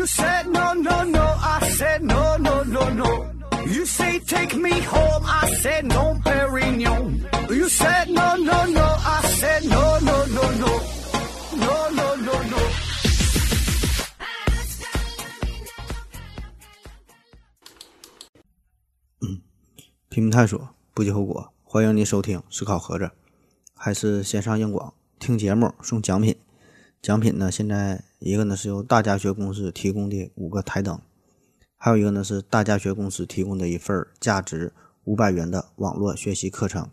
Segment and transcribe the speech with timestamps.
[0.00, 1.20] You said no, no, no.
[1.20, 3.30] I said no, no, no, no.
[3.66, 5.24] You say take me home.
[5.26, 7.20] I said no, Perignon.
[7.50, 8.80] You said no, no, no.
[8.80, 10.80] I said no, no, no, no.
[11.52, 12.58] No, no, no, no.
[20.08, 21.52] 拼命探索，不计后果。
[21.62, 23.04] 欢迎您收听《思考盒子》，
[23.76, 26.34] 还是线上硬广听节目送奖品。
[27.02, 31.00] 奖品呢，现在一个呢是由大家学公司提供的五个台灯，
[31.76, 34.74] 还有一个呢是大家学公司提供的一份价值
[35.04, 36.90] 五百元的网络学习课程，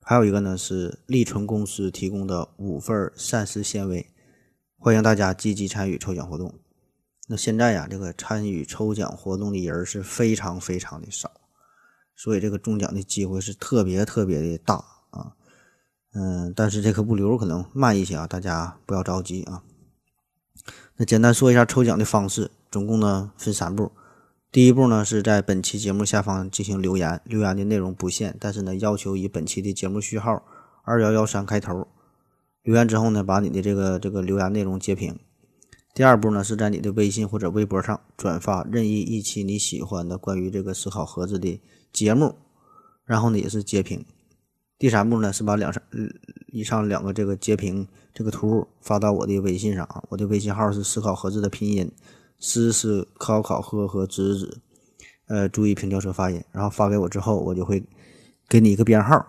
[0.00, 4.06] 还有一个呢是利纯公司提供的五份膳食纤维。
[4.78, 6.54] 欢迎大家积极参与抽奖活动。
[7.28, 11.28] 那现在呀，这个参与抽奖活动的人是非常非常的少。
[12.14, 14.76] 所以这个中奖的机会是特别特别的大
[15.10, 15.34] 啊，
[16.14, 19.64] 嗯，但是这个物流可能慢一些啊，大家不要着急啊。
[20.98, 23.92] 那简单说一下抽奖的方式，总共呢分三步。
[24.50, 30.42] 第一步呢是在本期节目下方进行留言，留言的内容不限，但是呢要求以本期的节目序号
[30.84, 31.86] 二幺幺三开头。
[32.62, 35.18] 留言之后呢，把你的这个这个留言内容截屏。
[35.92, 41.60] 第二步呢是在你的微信或者微博上转发任意一期你喜欢的关于这个思考盒子的。
[41.92, 42.36] 节目，
[43.04, 44.04] 然后呢也是截屏。
[44.78, 45.82] 第三步呢是把两上
[46.56, 51.92] 以上两个这个截屏这个图发到我的微信上啊，我的微信号是思考盒子的拼音，
[52.40, 54.58] 思思考考呵呵子子，
[55.26, 56.42] 呃，注意平翘舌发音。
[56.52, 57.84] 然后发给我之后，我就会
[58.48, 59.26] 给你一个编号，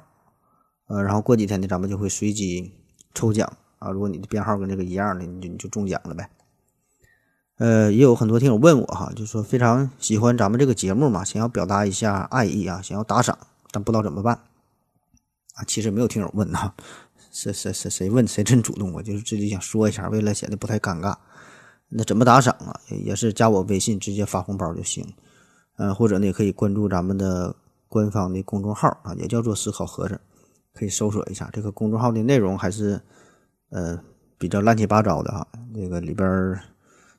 [0.88, 2.72] 呃，然后过几天呢，咱们就会随机
[3.14, 3.92] 抽奖啊。
[3.92, 6.30] 如果你的编号跟这个一样的，你就你就中奖了呗。
[7.58, 13.38] 呃，也有很多听友问我哈，就说非常喜欢咱们这个节目嘛，想要表达一下爱意啊，想要打赏，
[13.72, 14.36] 但不知道怎么办
[15.55, 15.64] 啊。
[15.66, 16.73] 其实没有听友问呐，
[17.38, 21.16] 谁谁谁谁问谁真主动，我就是自己想说一下，为了显得不太尴尬。
[21.89, 22.81] 那怎么打赏啊？
[22.89, 25.05] 也是加我微信直接发红包就行。
[25.75, 27.55] 嗯，或者呢，可以关注咱们的
[27.87, 30.20] 官方的公众号啊，也叫做思考盒子，
[30.73, 31.48] 可以搜索一下。
[31.53, 32.99] 这个公众号的内容还是
[33.69, 34.02] 呃
[34.39, 36.59] 比较乱七八糟的哈，这个里边。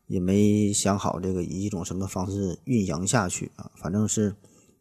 [0.08, 4.34] 也没想好这个以一种什么方式运营下去啊，反正是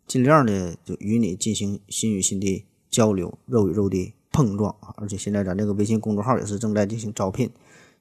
[0.07, 4.93] 尽量的就与你进行心与心的交流，肉与肉的碰撞啊。
[4.97, 7.49] 而且现在咱这个微信公众号也是正在进行招聘，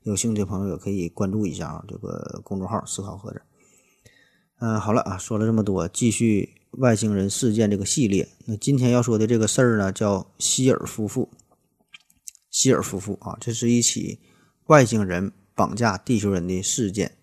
[0.02, 1.84] 有兴趣的朋友也可以关注一下啊。
[1.88, 3.40] 这个公众号“思考盒子”。
[4.60, 8.28] 嗯，好了啊，说了这么多，继续外星人事件这个系列。
[8.44, 11.30] 那今天要说的这个事儿呢，叫希尔夫妇。
[12.50, 14.20] 希尔夫妇啊，这是一起
[14.66, 15.32] 外星人。
[15.56, 17.16] 绑架地球人的事件，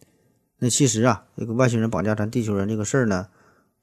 [0.58, 3.28] 那其实啊，这个外星人绑架咱地球人这个事儿呢，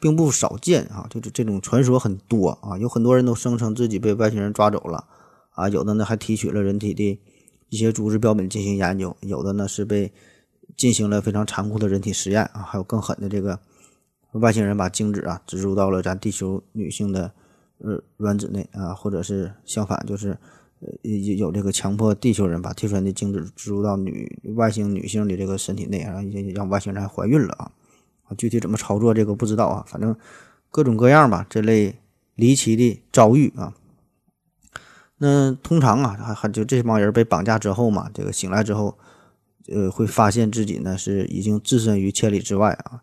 [0.01, 5.07] 并不少见啊，就是这种传说很多啊，有很多人都声称自己被外星人抓走了
[5.51, 7.21] 啊，有的呢还提取了人体的
[7.69, 10.13] 一些组织标本进行研究，有的呢是被
[10.77, 13.59] 进行了非常残酷的人体实验啊，还有更狠的这个
[14.33, 17.33] 外星人把精子啊植入到了咱地球女性的
[17.79, 20.37] 呃卵子内啊，或者是相反就是。
[20.83, 26.23] 呃，有有这个强迫地球人把地球人的精子植入到女外星女性的这个身体内，然后
[26.55, 27.71] 让外星人还怀孕了啊！
[28.25, 30.17] 啊，具体怎么操作这个不知道啊，反正
[30.71, 31.95] 各种各样吧，这类
[32.35, 33.75] 离奇的遭遇啊。
[35.23, 38.97] 那通常啊，还还就这帮人被绑架之后嘛，这个醒来之后，
[39.69, 43.03] 呃，会发现自己呢是已经置身于千里之外啊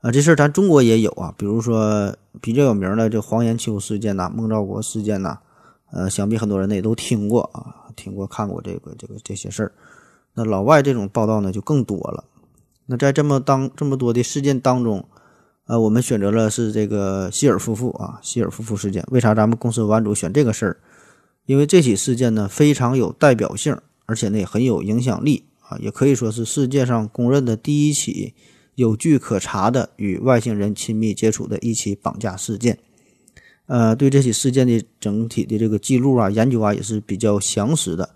[0.00, 0.10] 啊！
[0.10, 5.40] 这事儿咱中国也有啊，比如说比较有名的这黄延秋事件呐，孟兆国事件呐。
[5.90, 9.72] 呃，想必很多人呢也都听过啊，听过看过这个这个这些事儿。
[10.34, 12.24] 那老外这种报道呢就更多了。
[12.86, 15.04] 那在这么当这么多的事件当中，
[15.66, 19.04] 呃，我们选择了是这个希尔夫妇啊，希尔夫妇事件。
[19.10, 20.76] 为啥咱们公司文案组选这个事儿？
[21.48, 28.34] 因为这起事件呢非常有代表性，而且呢也很有影响力啊，也可以说是世界上公认的第一起
[28.74, 32.78] 有据可查的与外星人亲密接触的一起绑架事件。
[33.64, 38.10] 呃，对这起事件的整体的这个记录啊、研究啊，也是比较详实的。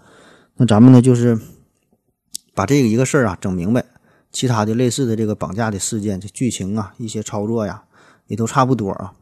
[0.59, 1.41] 那咱们呢，就是
[2.53, 3.83] 把这个一个事儿啊整明白，
[4.31, 7.83] 其他的类似的这个绑架的事件，这剧情啊、一些操作呀，
[8.27, 9.15] 也都差不多啊。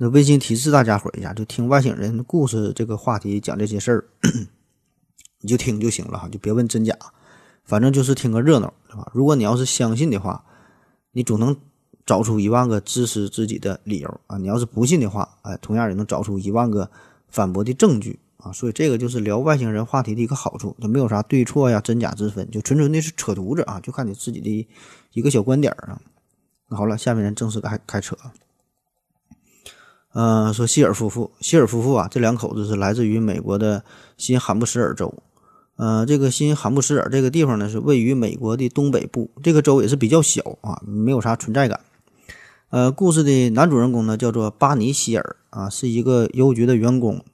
[0.00, 4.04] 那温馨提示大家伙一下，就听外星人故事这个话题讲这些事儿，
[5.42, 6.96] 你就听就行了哈，就别问真假，
[7.64, 9.10] 反正就是听个热闹，是吧？
[9.12, 10.42] 如果你要是相信的话，
[11.12, 11.54] 你总能。
[12.06, 14.36] 找出一万个支持自己的理由啊！
[14.36, 16.90] 你要是不信的话，哎，同样也能找出一万个
[17.28, 18.50] 反驳的证据啊！
[18.50, 23.78] 所以这个就是聊外星人话题的一个好处，就没有啥对错呀、真假之分，就纯纯的是扯犊子啊！
[23.80, 24.68] 就看你自己的
[25.12, 26.00] 一个小观点啊。
[26.68, 28.16] 那好了，下面人正式开开扯。
[30.12, 33.84] 嗯，说希尔夫妇，希尔夫妇啊，这两口子是来自于美国的
[34.16, 35.14] 新罕布什尔州。
[35.76, 41.80] 呃，这个新罕布什尔这个地方呢，是位于美国的东北部，这个州也是比较小啊，没有啥存在感。
[42.70, 47.24] 呃，故事的男主人公呢叫做巴尼希尔啊，是一个邮局的员工，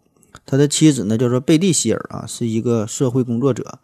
[0.44, 3.78] 他的妻子呢叫做贝蒂希尔啊，是一个社会工作者，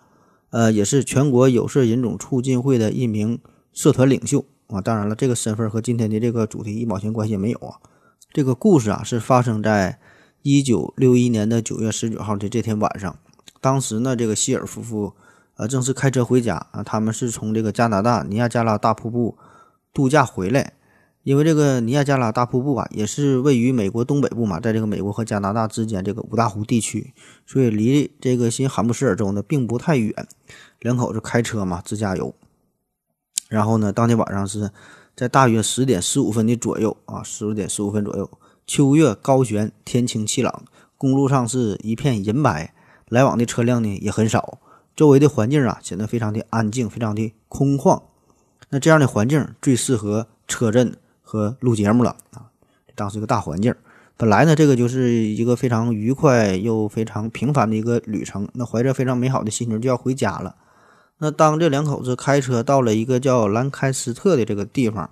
[0.51, 3.39] 呃，也是全国有色人种促进会的一名
[3.73, 4.81] 社团领袖啊。
[4.81, 7.77] 当然了，这个身份和今天的这个主题一毛钱关系也没有啊。
[8.33, 9.99] 这个故事啊是发生在
[10.41, 13.15] 一九六一年的九月十九号的这天晚上。
[13.61, 15.13] 当时呢，这个希尔夫妇，
[15.57, 16.83] 呃，正是开车回家啊。
[16.83, 19.37] 他们是从这个加拿大尼亚加拉大瀑布
[19.93, 20.73] 度假回来，
[21.25, 27.13] 因为这个尼亚加拉大瀑布啊，也是位于美国东北部嘛，在这个美国和加拿大之间这个五大湖地区，
[27.47, 30.27] 所以离这个新罕布什尔州呢并不太远。
[30.81, 32.35] 两口子开车嘛，自驾游。
[33.51, 34.71] 然后呢，当天晚上是
[35.23, 38.29] 在大约十点十五分的左右啊，十点十五分左右，
[38.67, 40.65] 秋月高悬，天清气朗，
[40.99, 42.75] 公路上是一片银白。
[43.07, 44.59] 来往的车辆呢也很少，
[44.97, 48.03] 周围的环境啊显得非常的安静，非常的空旷。
[48.71, 50.93] 那这样的环境最适合车震
[51.23, 52.51] 和录节目了啊！
[52.97, 53.73] 当时一个大环境，
[54.17, 58.49] 本来呢这个就是一个非常愉快又非常平凡的一个旅程。
[58.55, 60.57] 那怀着非常美好的心情就要回家了。
[61.23, 65.09] 那当这两口子开车到了一个叫兰开斯特的这个地方，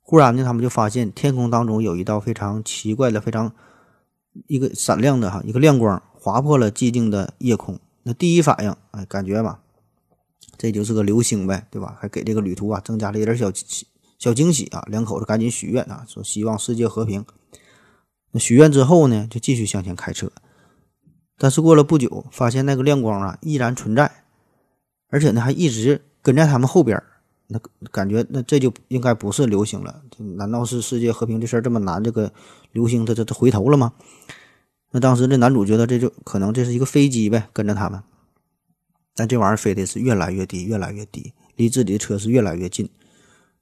[0.00, 3.52] 忽然呢他们就发现天空当中有一道非常奇怪的、非常
[4.48, 6.02] 一个闪亮的哈一个亮光。
[6.14, 9.60] 划破了寂静的夜空，那第一反应，哎，感觉吧，
[10.56, 11.96] 这就是个流星呗，对吧？
[12.00, 13.50] 还给这个旅途啊增加了一点小
[14.20, 14.84] 小惊喜啊！
[14.88, 17.24] 两口子赶紧许愿啊，说希望世界和平。
[18.30, 20.30] 那许愿之后呢，就继续向前开车。
[21.36, 24.21] 但是过了不久，发现那个亮光啊依然存在，
[25.12, 27.00] 而且呢还一直跟在他们后边。
[27.48, 27.60] 那
[27.90, 30.02] 感觉那这就应该不是流星了，
[30.38, 32.02] 难道是世界和平这事儿这么难？
[32.02, 32.32] 这个
[32.72, 33.92] 流星它它它回头了吗？
[34.90, 38.02] 那当时这男主觉得这就可能这是一个飞机呗，跟着他们，
[39.14, 42.88] 但这玩意儿飞的是越来越低，越来越低，离自己的车是越来越近，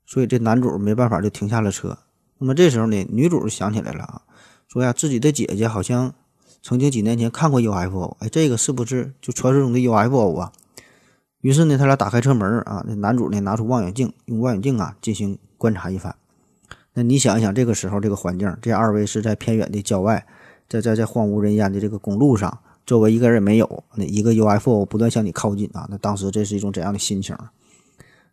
[0.07, 1.99] 所以这男主没办法就停下了车。
[2.39, 4.23] 那么这时候呢，女主就想起来了啊，
[4.69, 6.15] 说呀，自己的姐姐好像
[6.63, 10.53] 曾经几年前看过 UFO，哎，这个是不是就传说中的 UFO 啊？
[11.41, 16.15] 于是呢，他俩打开车门啊，那男主呢拿出望远镜，用望远镜啊进行观察一番。
[16.95, 20.27] 那你想一想，这个时候这个环境，这二位是在偏远的郊外。
[20.69, 25.89] 在在在荒无人烟的这个公路上，周围一个人也没有，那一个 UFO 不断向你靠近啊！
[25.91, 27.37] 那当时这是一种怎样的心情？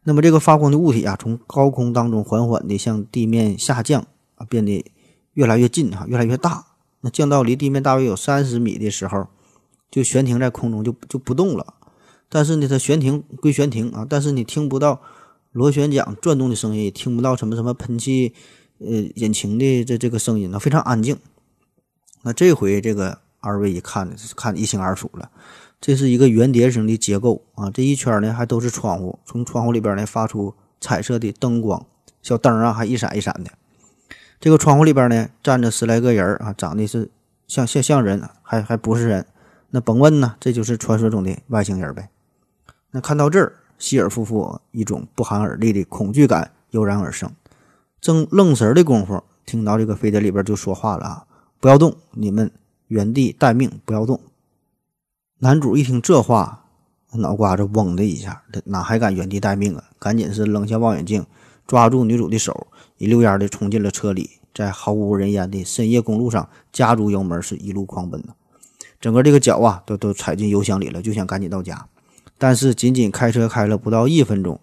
[0.04, 4.06] 那么这个发光的物体啊，从高空当中缓缓地向地面下降
[4.36, 4.86] 啊，变得
[5.34, 6.64] 越来越近哈，越来越大。
[7.02, 9.28] 那降到离地面大约有三十米的时候，
[9.90, 11.74] 就悬停在空中，就就不动了。
[12.30, 15.02] 但是呢，它悬停归悬停啊，但是你听不到
[15.52, 18.34] 螺旋桨转动的声音，也听不到什么什么喷气
[18.80, 21.18] 呃引擎的这这个声音啊，非常安静。
[22.24, 25.32] 那这回这个二位一看呢，看一清二楚了。
[25.80, 31.86] 这是一个圆碟形的结构啊，这一圈呢还都是窗户，从窗户里边呢发出彩色的灯光，
[32.22, 33.52] 小灯啊还一闪一闪的。
[34.40, 37.10] 这个窗户里边呢站着十来个人啊，长得是
[37.48, 39.26] 像像像人，还还不是人。
[39.70, 42.10] 那甭问呢，这就是传说中的外星人呗。
[42.92, 47.32] 那看到这儿，希尔夫妇一种不寒而栗的恐惧感油然而生。
[48.00, 51.26] 正愣神的功夫，听到这个飞碟里边就说话了啊。
[51.60, 52.52] 不要动，你们
[52.88, 54.22] 原地待命，不要动。
[55.40, 56.66] 男主一听这话，
[57.14, 59.84] 脑瓜子嗡的一下，哪还敢原地待命啊？
[60.00, 61.26] 赶紧是扔下望远镜，
[61.66, 62.68] 抓住女主的手，
[62.98, 68.34] 一溜烟的冲进了车里，在毫无人烟的深夜公路上加足油门，是一路狂奔呢。
[69.00, 71.88] 整个这个脚啊，都都踩进油箱里了，就想赶紧到家。
[72.38, 74.60] 但是仅仅开车开了不到一分钟，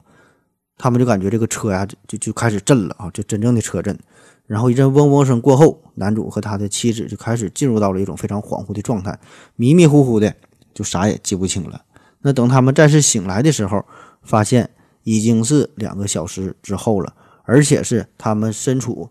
[0.79, 3.99] 他们就感觉这个车呀，就就开始震了啊，就真正的车震。
[4.47, 9.19] 然后一阵嗡嗡声过后，男主和他的妻子就开始进入到了一种非常恍惚的状态，
[9.57, 10.35] 迷迷糊糊的，
[10.75, 11.81] 就啥也记不清了。
[12.21, 13.85] 那等他们再次醒来的时候，
[14.23, 14.69] 发现
[15.03, 17.15] 已经是两个小时之后了，
[17.45, 19.11] 而且是他们身处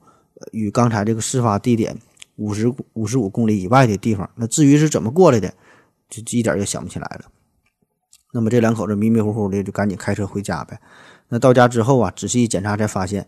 [0.52, 1.98] 与刚才这个事发地点
[2.36, 4.30] 五十五十五公里以外的地方。
[4.36, 5.52] 那至于是怎么过来的，
[6.10, 7.26] 就一点也想不起来了。
[8.34, 10.78] 那么这两口子迷迷糊糊的就赶紧开车回家呗。
[11.30, 13.26] 那到家之后啊，仔细一检查才发现。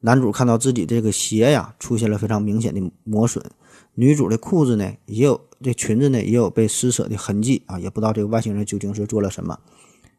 [0.00, 3.44] 男主看到自己这个鞋呀出现了非常明显的磨损，
[3.94, 9.58] 女主的裤子呢也有，这裙子呢也有被撕扯的痕迹啊，也不知道这个外星人究竟是做了什么。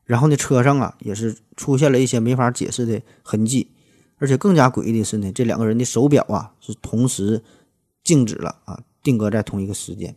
[0.04, 3.72] 然后呢，车上啊也是出现了一些没法解释的痕迹，
[4.18, 7.42] 而且更加诡异的是呢，这两个人的手表啊是同时
[8.04, 10.14] 静止了啊，定格在同一个时间。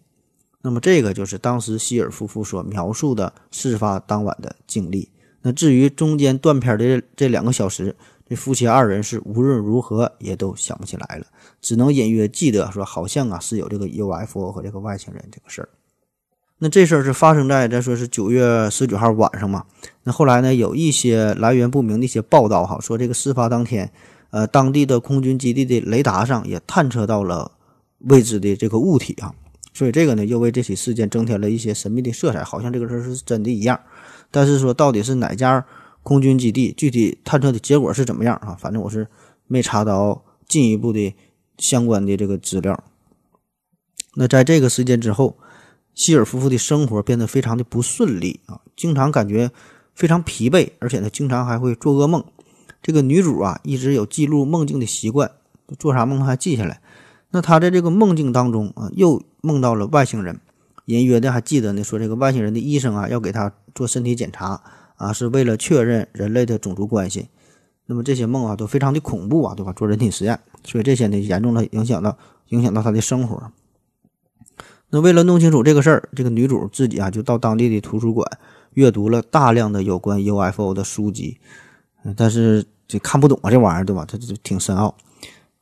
[0.63, 5.11] 那么这个就是当时希尔夫妇所描述的事发当晚的经历。
[5.43, 7.95] 那至于中间断片的这两个小时。
[8.25, 11.27] 这夫妻二人是无论如何也都想不起来了，
[11.61, 15.69] 只能隐约记得说好像啊是有这个 UFO 和这个外星人这个事儿。
[16.57, 19.67] 那这事儿是发生在咱说是九月十九号晚上嘛？
[20.05, 23.93] 那后来呢，有一些来源不明的一些报道哈，说这个事发当天，
[24.31, 27.53] 呃，当地的空军基地的雷达上也探测到了
[27.99, 29.35] 未知的这个物体啊，
[29.73, 33.81] 所以这个呢，又为这起事件增添了一些神秘的色彩，好像这个事儿是真的一样。
[34.31, 35.65] 但是说到底是哪家
[36.03, 38.57] 空军基地，具体探测的结果是怎么样啊？
[38.59, 39.07] 反正我是
[39.47, 41.15] 没查到进一步的
[41.59, 42.83] 相关的这个资料。
[44.17, 45.37] 那在这个事件之后。
[45.95, 49.51] 希尔夫妇的生活变得非常的不顺利啊，经常感觉
[49.95, 52.25] 非常疲惫，而且呢，经常还会做噩梦。
[52.83, 55.31] 这个女主啊，一直有记录梦境的习惯，
[55.79, 56.81] 做啥梦还记下来。
[57.33, 60.41] 那她在这个梦境当中啊，又梦到了外星人，
[60.87, 64.63] 隐约的还记得呢，说这个外星人的医生啊，要给他做身体检查
[64.97, 67.29] 啊，是为了确认人类的种族关系。
[67.87, 69.73] 那么这些梦啊，都非常的恐怖啊，对吧？
[69.73, 72.17] 做人体实验，所以这些呢，严重的影响到
[72.49, 73.51] 影响到他的生活。
[74.91, 78.39] 那为了弄清楚这个事儿，这个女主自己啊就到当地的图书馆
[78.75, 81.39] 阅读了大量的有关 UFO 的书籍，
[82.17, 84.07] 但是这看不懂啊这玩意儿对吧？
[84.07, 84.95] 它就挺深奥。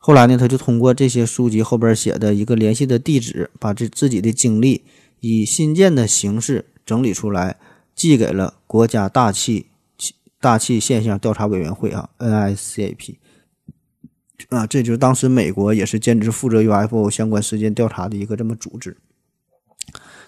[0.03, 4.83] 后来呢，他就通过这些书籍后边写的一个联系的地址，把这自己的经历
[5.19, 7.57] 以信件的形式整理出来，
[7.93, 9.67] 寄给了国家大气
[10.39, 13.17] 大气现象调查委员会啊 NICAP
[14.49, 18.97] 啊，这就是当时美国也是兼职负责 UFO 相关事件调查的一个这么组织。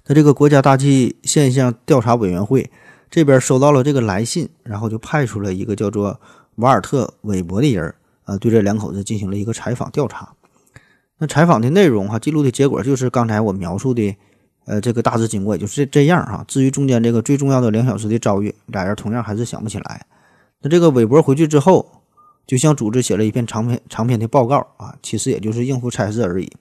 [0.05, 2.69] 他这个国家大气现象调查委员会
[3.09, 6.21] 这边收到了这个来信，然后就派出了一个叫做
[6.57, 10.33] 瓦尔特·韦伯的人啊，对这两口子进行了一个采访调查。
[11.17, 14.15] 那采访的内容哈，记录的结果就是刚才我描述的，
[14.65, 16.43] 呃，这个大致经过也就是这样哈。
[16.47, 20.05] 至于中间这个最重要的两小时的遭遇，俩人同样还是想不起来。
[20.61, 22.01] 那这个韦伯回去之后，
[22.47, 26.51] 就向组织写了一篇长篇长篇的报告啊，其实也就是应付差事而已。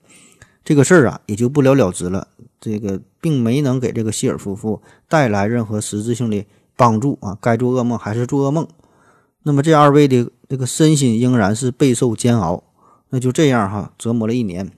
[0.64, 2.28] 这个事儿啊，也就不了了之了。
[2.60, 6.44] 这个并没能给这个希尔夫妇带来任何实质性的
[6.76, 7.36] 帮助啊！
[7.40, 8.68] 该做噩梦还是做噩梦。
[9.44, 12.64] 那么这二位的这个身心仍然是备受煎熬。
[13.10, 14.70] 那就这样哈，折磨了一年。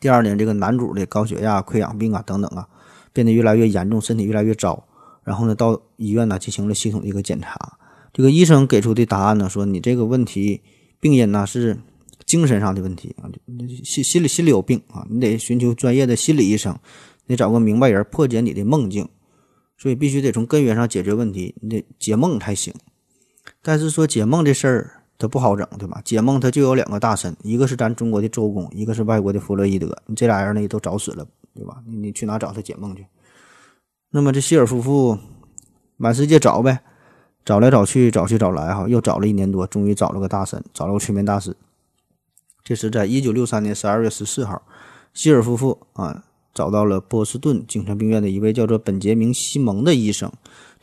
[0.00, 2.68] 第二年，这个男主的高血压、溃疡病啊等等啊，
[3.12, 4.86] 变得越来越严重，身体越来越糟。
[5.22, 7.78] 然后呢，到医院呢进行了系统的一个检查。
[8.12, 10.62] 这个医生给出的答案呢，说你这个问题
[11.00, 11.78] 病因呢是。
[12.26, 13.28] 精神上的问题啊，
[13.84, 16.74] 心心里心里有病啊，你得寻求专业的心理医生，
[17.26, 19.06] 得找个明白人破解你的梦境，
[19.76, 22.72] 所以必须得从根源上解决问题，你得解梦才行。
[23.66, 26.02] 但是说解梦这事儿它不好整，对吧？
[26.04, 31.82] 解梦它就有两个大神，一个是咱中国的周公，一个是外国的弗洛伊德，你这俩人呢也都找死了，对吧？
[31.86, 33.06] 你你去哪找他解梦去？
[34.10, 35.18] 那么这希尔夫妇
[35.96, 36.80] 满世界找呗，
[37.42, 41.56] 找来找去，找去找来哈，又找了一年多，终于找了个大神，找了个催眠大师。
[42.62, 44.60] 这是在一九六三年十二月十四号，
[45.14, 50.30] 希尔夫妇啊找到了波士顿精神病院的一位叫做本杰明·西蒙的医生。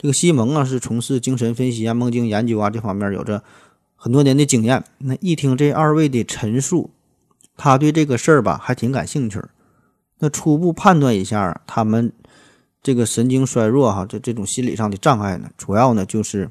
[0.02, 3.44] 这个西蒙啊是从事精神分析啊、梦境研究啊这方面有着
[3.94, 4.82] 很多年的经验。
[4.98, 6.90] 那一听这二位的陈述，
[7.56, 9.40] 他对这个事儿吧还挺感兴趣。
[10.18, 12.12] 那初步判断一下，他们
[12.82, 16.50] 这个神经衰弱哈，这这种心理上的障碍呢，主要呢就是。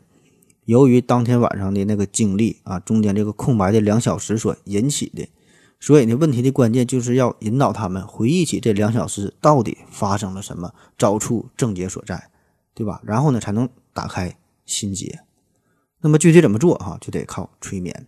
[0.65, 5.27] 由于当天晚上的那个经历啊，中间这个空白的两小时所引起的，
[5.79, 12.29] 所以呢，问题的关键就是要引导他们回忆起这两小时到底发生了什么，找出症结所在，
[12.81, 12.99] 对吧？
[13.03, 14.35] 然后呢，才能打开
[14.65, 15.19] 心结。
[15.99, 18.07] 那么具体怎么做哈，就得靠催眠。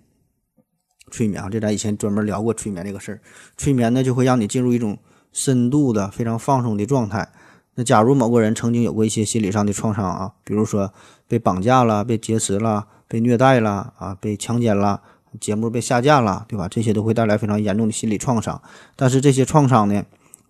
[1.11, 3.21] 催眠啊，这咱以前专门聊过催眠这个事儿。
[3.55, 4.97] 催眠呢，就会让你进入一种
[5.31, 7.29] 深度的、非常放松的状态。
[7.75, 10.91] 那假如某个人曾经有过一些心理上的创伤啊，比如说
[11.27, 15.03] 被绑架了、被劫持了、被虐待了啊、被强奸了、
[15.39, 16.67] 节目被下架了，对吧？
[16.67, 18.59] 这些都会带来非常严重的心理创伤。
[18.95, 20.03] 但是这些创伤呢，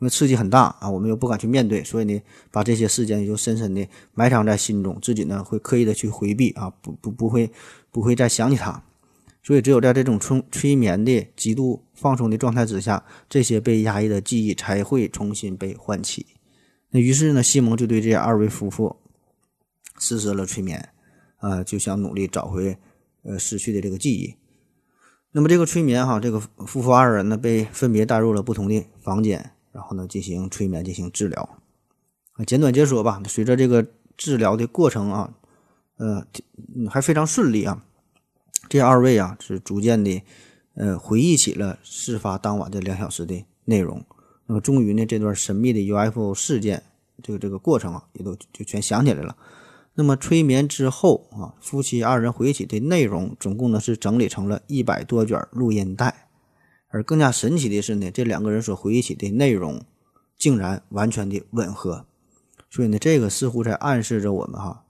[0.04, 7.50] 因为刺激很大啊，我们又不敢去面对，所以呢，把这些事件也就深深的埋藏在心中，自己呢会刻意的去回避啊，不不不会
[7.90, 8.84] 不会再想起他。
[9.42, 16.26] 所以只有在这种催催眠的极度放松的状态之下，这些被压抑的记忆才会重新被唤起。
[16.90, 18.98] 那于是呢，西蒙就对这二位夫妇
[20.00, 20.90] 实施了催眠，
[21.38, 22.78] 啊，就想努力找回
[23.24, 24.36] 呃失去的这个记忆。
[25.32, 31.58] 那么这个催眠哈，这个夫妇二人呢被分别带入了不同的房间，然后呢进行催眠进行治疗。
[32.34, 35.34] 啊，简短解说吧，随着这个治疗的过程啊，
[35.98, 36.26] 呃，
[36.90, 37.84] 还非常顺利啊。
[38.70, 40.22] 这二位啊是逐渐的
[40.76, 44.04] 呃回忆起了事发当晚这两小时的内容。
[44.46, 46.84] 那么终于呢，这段神秘的 UFO 事件，
[47.22, 49.36] 这个这个过程啊，也都就全想起来了。
[49.96, 56.23] 那么催眠之后啊，夫妻二人回忆起的内容，总共呢是整理成了一百多卷录音带。
[56.94, 59.84] 而更加神奇的是呢，这两个人所回忆起的内容，
[60.38, 62.06] 竟然完全的吻合。
[62.70, 64.86] 所以呢，这个似乎在暗示着我们哈，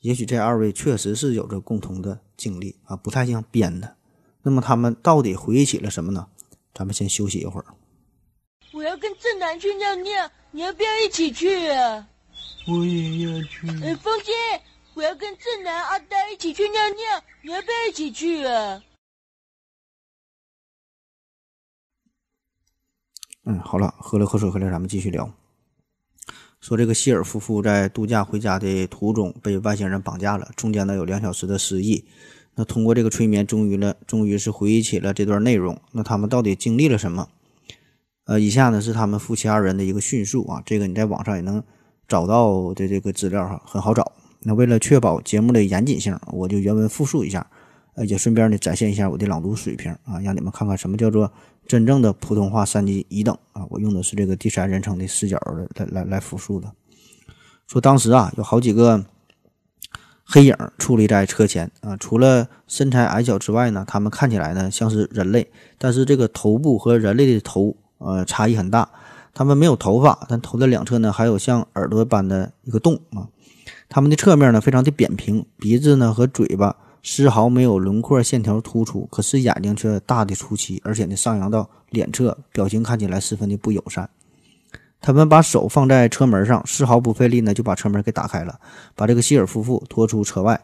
[0.00, 3.96] 也许这二位确实是有着共同的经历啊，不太像编的。
[4.42, 6.26] 那么他们到底回忆起了什么呢？
[6.72, 7.66] 咱们先休息一会儿。
[8.72, 12.08] 我要跟正南去尿尿，你要不要一起去啊？
[12.66, 13.68] 我也要去。
[13.82, 14.32] 呃，风姐，
[14.94, 18.82] 我要跟正南、阿呆一起去尿尿，你要不要一起去啊？
[23.44, 25.28] 嗯，好了，喝了口水回来，咱们继续聊。
[26.60, 32.04] 说这个希尔夫妇在度假回家的途中被外星人绑架了，中间呢有两小时的失忆。
[32.54, 35.76] 那通过这个催眠，终于呢，终于是回忆起了这段内容。
[35.90, 37.28] 那他们到底经历了什么？
[38.26, 41.60] 呃，以下呢是他们夫妻二人的一个叙述啊，这个你在网上也能
[42.06, 44.12] 找到的这个资料哈，很好找。
[44.42, 47.44] 那为了确保节目的严谨性，我就原文复述一下，
[47.96, 51.32] 呃，也顺便呢展现一下我的朗读水平啊，让你们看看什么叫做
[51.66, 53.64] 真正的普通话三级乙等啊。
[53.70, 55.38] 我用的是这个第三人称的视角
[55.76, 56.72] 来来来复述的。
[57.66, 59.04] 说当时啊，有好几个
[60.24, 67.76] 黑影矗立在车前啊，除了身材矮小之外呢，他们看起来呢像是人类，但是这个头部和人类的头。
[68.04, 68.90] 呃，差异很大。
[69.32, 73.28] 他们没有头发，但头的两侧呢还有像耳朵般的一个洞啊。
[73.88, 84.08] 他们的侧面呢非常的扁平，鼻子呢和嘴巴丝毫没有轮廓线条突出，可是眼睛却大的出奇，而且呢上扬到脸侧，表情看起来十分的不友善。
[85.00, 88.60] 他们把手放在车门上，丝毫不费力呢就把车门给打开了，
[88.94, 90.60] 把这个希尔夫妇拖出车外，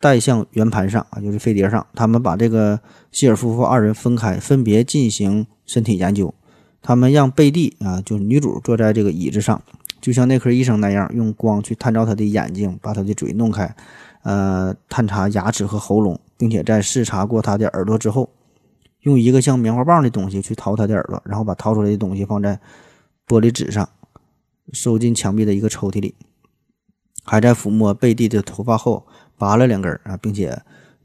[0.00, 1.86] 带向圆盘上啊，就是飞碟上。
[1.94, 2.80] 他们把这个
[3.12, 6.34] 希尔夫妇二人分开，分别进行身体研究。
[6.82, 9.62] 他们让贝蒂啊，就是女主坐在这个椅子上，
[10.00, 13.72] 就像内科医生那样，用光去探照她的眼睛，把她的嘴弄开，
[14.22, 18.28] 呃，探查牙齿和喉咙，并且在视察过他的耳朵之后，
[19.00, 22.60] 用一个像棉花棒的东西去掏他的耳朵，然后把掏出来的东西放在
[23.26, 23.88] 玻璃纸上，
[24.72, 26.14] 收进墙壁的一个抽屉里，
[27.24, 29.06] 还在抚摸贝蒂的头发后
[29.38, 30.60] 拔了两根啊，并且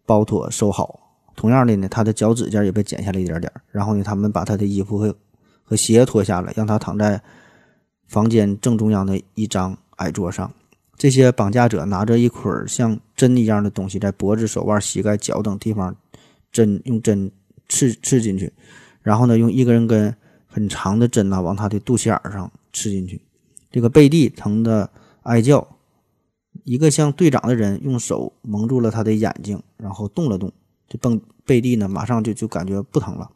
[0.06, 1.00] 包妥收好。
[1.38, 3.52] 同样的呢，他的脚趾甲也被剪下来一点点。
[3.72, 5.16] 然后呢，他们把他的衣服和
[5.64, 7.22] 和鞋脱下了，让他躺在
[8.08, 10.52] 房间正中央的一张矮桌上。
[10.98, 15.96] 这些绑架者拿着一捆像针一样的东西，在脖子、手腕、膝盖、脚等地方
[16.52, 17.32] 针用针
[17.68, 18.52] 刺刺进去，
[19.02, 20.16] 然后呢，用一根根
[20.48, 23.22] 很长的针呢往他的肚脐眼上刺进去。
[23.72, 24.90] 这个贝蒂疼得
[25.24, 25.68] 哀叫。
[26.64, 30.50] 一个像队长的人用手蒙住了他的眼睛，然后动了动。
[30.88, 33.30] 这蹦贝蒂呢，马上就就感觉不疼了。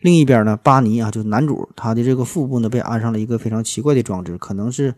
[0.00, 4.96] 另一边呢，巴尼啊，就是男主，他的这个腹部呢被安上了一个非常奇怪的装置，可能是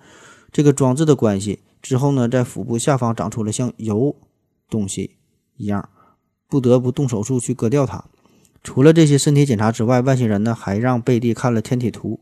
[0.50, 1.60] 这个装置的关系。
[1.82, 4.16] 之后呢，在腹部下方长出了像油
[4.70, 5.16] 东西
[5.56, 5.90] 一样，
[6.48, 8.04] 不得不动手术去割掉它。
[8.62, 12.20] 除了这些身体检查之外，外星人呢还让贝蒂看了天体图。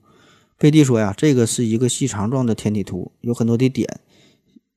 [0.56, 4.00] 贝蒂说呀，这个是一个细长状的天体图，有很多的点，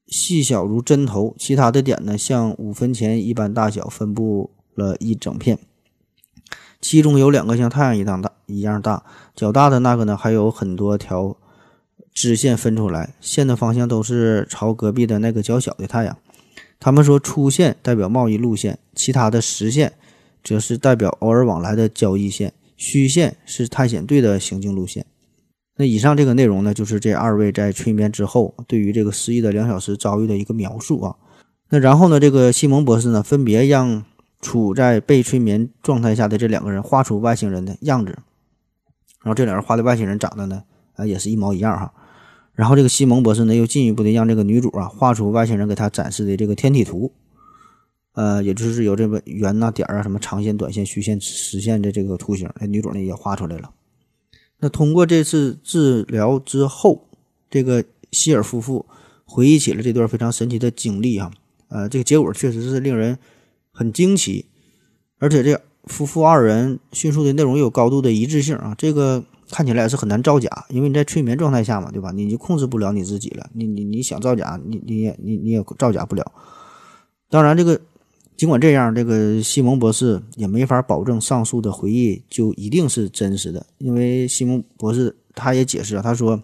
[0.08, 5.58] 细小如针头，其他的点呢像五分钱一般大小，分布了一整片。
[6.82, 11.38] 其中有两个像太阳一样大，一样大，较大的那个呢，还有很多条
[12.13, 16.17] 支线分出来，线的方向都是朝隔壁的那个较小的太阳。
[16.80, 19.93] 他们说，粗线代表贸易路线，其他的实线
[20.43, 25.06] 则是代表偶尔往来的交易线，虚线是探险队的行进路线。
[25.78, 31.15] 那以上这个内容呢，就是这二位在催眠之后对于这个失忆的两小时遭遇的一个描述啊。
[31.69, 34.06] 那然后呢，这个西蒙博士呢，分别让。
[34.43, 38.12] 处在被催眠状态下的这两个人画出外星人的样子，
[39.21, 40.63] 然后这两人画的外星人长得呢，
[40.97, 41.93] 啊也是一毛一样哈。
[42.54, 47.12] 然后这个西蒙博士呢，又进一步的让这个女主啊画出外星人给他展示的这个天体图，
[48.13, 53.72] 呃，也就是有这个圆呐、点啊、什么长线、短线、虚线、实线的这个图形，那女主呢也画出来了。
[54.60, 57.08] 那通过这次治疗之后，
[57.50, 58.86] 这个希尔夫妇
[59.26, 61.32] 回忆起了这段非常神奇的经历哈，
[61.70, 63.18] 呃，这个结果确实是令人。
[63.76, 64.46] 很惊奇，
[65.18, 68.76] 而且这夫妇二人叙述的内容有高度的一致性啊！
[68.78, 72.12] 这个看起来是很难造假，因为你在催眠状态下嘛，对吧？
[72.12, 76.32] 你就控制不了你自己了，你你你想造假，你你也你你也造假不了。
[77.30, 77.80] 当然，这个
[78.36, 86.42] 尽管这样，这个西蒙博士也没法保证上述的回忆就一定是真实的，因为西蒙博士他也解释啊，他说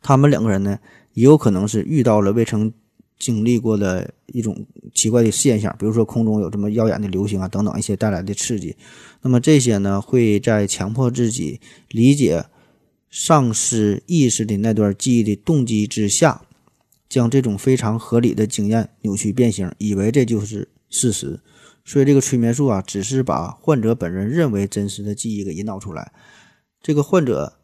[0.00, 0.78] 他们两个人呢
[1.14, 2.72] 也有可能是遇到了未曾。
[3.18, 8.76] 经历过的一种奇怪的现象，比如说空中有这么耀眼的流星啊，等等一些带来的刺激。
[9.22, 12.44] 那么这些呢，会在强迫自己理解
[13.10, 16.42] 丧失意识的那段记忆的动机之下，
[17.08, 21.40] 将这种非常合理的经验扭曲变形，以为这就是事实。
[21.84, 26.12] 所以这个催眠术啊，只是把患者本人认为真实的记忆给引导出来，
[26.82, 27.58] 这个患者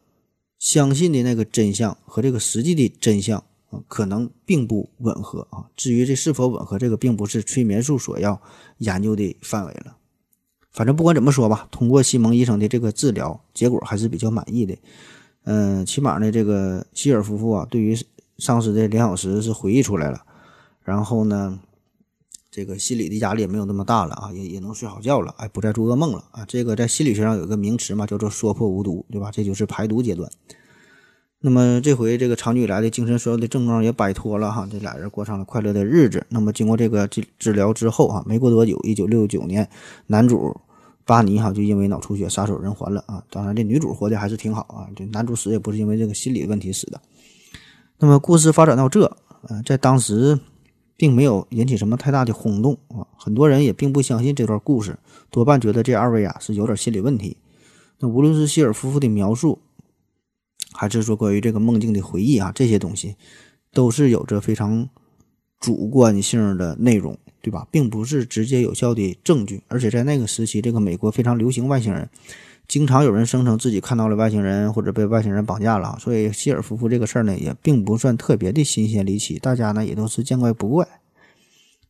[0.58, 3.44] 相信的那个真相和这个实际的真相。
[3.88, 5.66] 可能并不吻合啊。
[5.76, 8.40] 至于这是否吻合，这个并不是催眠术所要
[8.78, 9.96] 研究的范围了。
[10.70, 14.76] 反正不管怎么说吧，通过西蒙医生的这个治疗，结果还是比较满意的。
[15.44, 17.96] 嗯，起码呢，这个希尔夫妇啊，对于
[18.38, 20.24] 丧失的两小时是回忆出来了，
[20.82, 21.60] 然后呢，
[22.50, 26.44] 这个心理的压力也没有那么大了啊，也也能睡好觉了，哎，不再做噩梦了啊。
[26.46, 29.30] 这个在心理学上有一个名词嘛，叫做说破无毒，对吧？
[29.30, 30.28] 这就是排毒阶段。
[31.46, 36.24] 那么这回这个长久以来的精神所有的症状也摆脱了哈，这俩人过上了快乐的日子。
[36.30, 39.68] 那么经过这个治治疗之后啊，没过多久，一九六九年，
[40.06, 40.58] 男主
[41.04, 43.22] 巴尼哈就因为脑出血撒手人寰了啊。
[43.28, 44.88] 当然，这女主活的还是挺好啊。
[44.96, 46.98] 这男主死也不是因为这个心理问题死的。
[47.98, 50.40] 那么故事发展到这，呃，在当时
[50.96, 57.36] 并没有引起什么太大的轰动啊，很多人也并不相信这段故事，多半觉得这二位啊是有点心理问题。
[57.98, 59.58] 那无论是希尔夫妇的描述。
[60.74, 63.14] 还是说关于这个梦境的回忆啊，这些东西
[63.72, 64.88] 都是有着非常
[65.60, 67.66] 主观性的内容，对吧？
[67.70, 69.62] 并不是直接有效的证据。
[69.68, 72.10] 而且在那个时期，这个美国非常流行外星人，
[72.66, 75.96] 经常有人声称自己看到了外星人或者被外星人绑架了。
[76.00, 80.86] 所以希尔夫妇这个事儿呢，也并不算特别的新鲜离奇，大家呢也都是见怪不怪。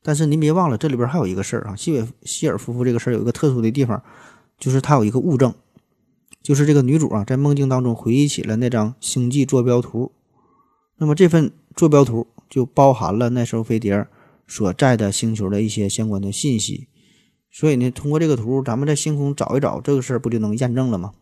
[0.03, 4.03] 但是您别忘了，这里边还有一个事儿啊，希尔希尔夫妇这个事儿有一个特殊的地方，
[4.59, 5.55] 就是他有一个物证。
[6.45, 10.13] 就是这个女主啊，在梦境当中回忆起了那张星际坐标图，
[10.99, 14.07] 那么这份坐标图就包含了那艘飞碟
[14.47, 16.89] 所在的星球的一些相关的信息。
[17.51, 21.15] 所以呢，通过这个图，咱们在星空找一找这个事儿，不就能验证了吗？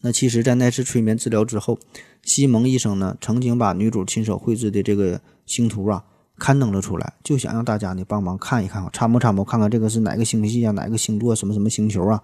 [0.00, 1.78] 那其实，在那次催眠治疗之后，
[2.22, 6.04] 西蒙医生呢，曾经把女主亲手绘制的这个星图啊
[6.38, 12.22] 刊登了出来，就想让大家呢帮忙看一看，参谋参谋，看看这个是哪个星系啊，哪个星座，什么什么星球啊。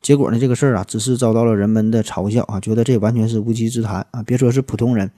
[0.00, 4.22] 结果呢，这个事儿啊，只是遭到了人们的嘲笑啊，觉得这完全是无稽之谈啊！
[4.22, 5.10] 别说是普通人，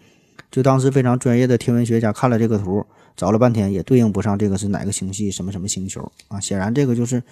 [0.50, 6.40] 就当时非常专业的天文学家看了这个图，找了半天也对应不上这个是哪个星系、什么什么星球啊！
[6.40, 7.22] 显然，这个就是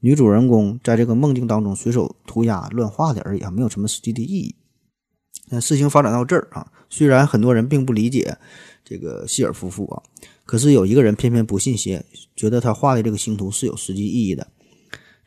[0.00, 4.54] 女主人公在这个梦境当中随手涂鸦乱画的而已啊，没有什么实际的意义。
[5.50, 8.36] 那事情发展到这儿啊，虽然很多人并不理解
[8.84, 10.02] 这个希尔夫妇啊，
[10.44, 14.46] 可是有一个人偏偏不信邪，觉得他画的这个星图是有实际意义的。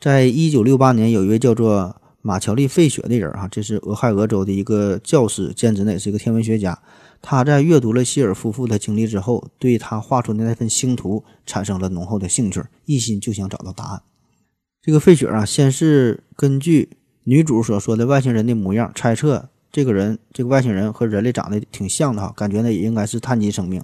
[0.02, 6.76] 在一九六八年，有一位叫做马乔丽·费雪的人，哈，这是俄亥俄州的一个教师，兼职呢也是一个天文学家。
[7.20, 14.02] 他在阅读了希尔夫妇的经历之后，对他画出的那份星图产生了浓厚的兴趣，一心就想找到答案。
[14.82, 16.90] 这个费雪啊，先是根据
[17.22, 23.80] 女主所说的外星人的模样，猜测这个人这个外星人和人类长得挺像的哈，感觉呢也应该是碳基生命，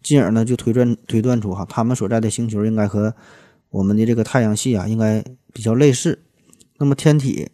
[0.00, 3.12] 进而呢就推断推断出哈，他们所在的星球应该和
[3.70, 5.24] 我们的这个太阳系啊，应该。
[5.56, 6.18] 比较类似，
[6.76, 7.48] 那么天体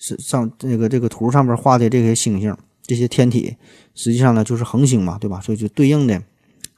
[0.00, 3.56] 是上这个这个图上面画的这些星星，这些天体
[3.94, 5.38] 实际上呢就是恒星嘛，对吧？
[5.38, 6.22] 所以就对应的，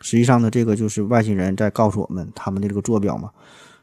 [0.01, 3.31] 实际上呢这个就是外星人在告诉我们他们的这个坐标嘛。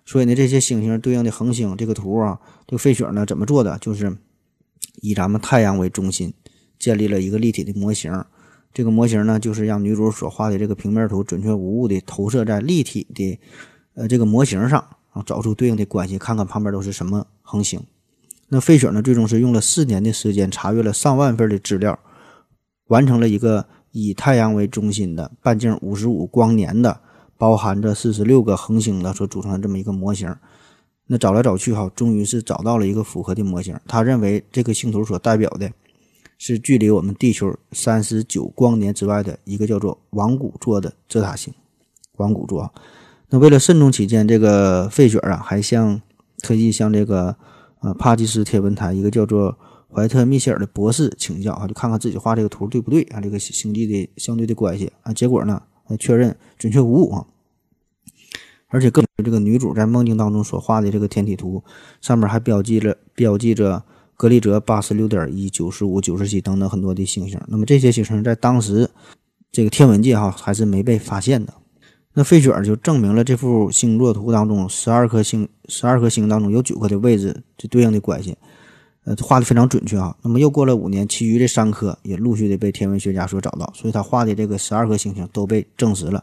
[0.06, 3.78] 所以呢这些星星对应的恒星这个图啊，这个费雪呢怎么做的？
[3.80, 4.18] 就是
[5.00, 6.34] 以咱们太阳为中心，
[6.78, 8.12] 建立了一个立体的模型。
[8.74, 13.40] 这个模型呢就是让女主所画的这个平面图准确无误的投射在立体的
[14.00, 14.84] 呃这个模型上。
[15.12, 17.82] 啊，找出对应的关系，看看旁边都是什么恒星。
[18.50, 21.98] 那费雪呢，最终是用了四年的时间，查阅了上万份的资料，
[22.90, 27.02] 完成了一个以太阳为中心的半径五十五光年的、
[27.40, 30.32] 包含着四十六个恒星的所组成的这么一个模型。
[31.08, 33.76] 那找来找去，哈，终于是找到了一个符合的模型。
[33.88, 35.72] 他认为这个星图所代表的
[36.38, 41.52] 是距离我们地球三十九光年之外的一个叫做王谷座的泽塔星。
[42.18, 42.72] 王谷座。
[43.30, 46.02] 那为了慎重起见，这个费雪啊，还向
[46.40, 47.36] 特意向这个
[47.82, 49.58] 呃帕基斯天文台一个叫做
[49.94, 55.14] 怀特密歇尔的博士请教啊，就看看自己画这个图对不对啊，这个星际的相对的关系啊。
[55.14, 55.62] 结果呢，
[56.00, 57.26] 确认准确无误啊。
[58.68, 61.64] 而且更这个女主在梦境当中所画的这个天体图
[62.02, 63.84] 上面还标记了标记着
[64.16, 67.40] 格利泽八十六点一、九十五、九十七等等很多的星星。
[67.48, 68.90] 那么这些星星在当时
[69.52, 71.54] 这个天文界哈还是没被发现的。
[72.20, 78.36] 那费雪就证明了这幅星座图当中十二颗星，十二颗星当中有九颗的位置这对应的关系，
[79.06, 80.14] 呃，画的非常准确啊。
[80.22, 86.22] 那么又过了五年，其余的三颗也陆续的被天文学家所找到，所以他画的这个十二颗星星都被证实了。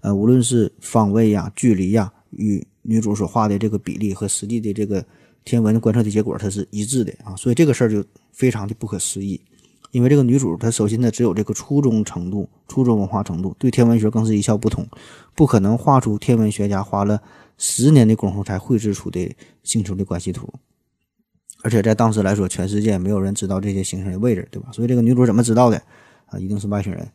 [0.00, 5.06] 呃，无论是方位呀、距离呀，与女主所画的这个比例和实际的这个
[5.44, 7.36] 天文观测的结果，它是一致的啊。
[7.36, 9.40] 所以这个事儿就非常的不可思议。
[9.90, 14.86] 因为这个女主，她首先呢只有这个初中程度、初中文化程度，对天文学更是一窍不通，
[15.34, 17.22] 不可能画出天文学家花了
[17.56, 20.52] 十年的功夫才绘制出的星球的关系图。
[21.62, 24.70] 而且在当时来说，全世界没有人知道这些星星的位置，对吧？
[24.72, 25.76] 所以这个女主怎么知道的？
[26.26, 27.08] 啊，一定是外星人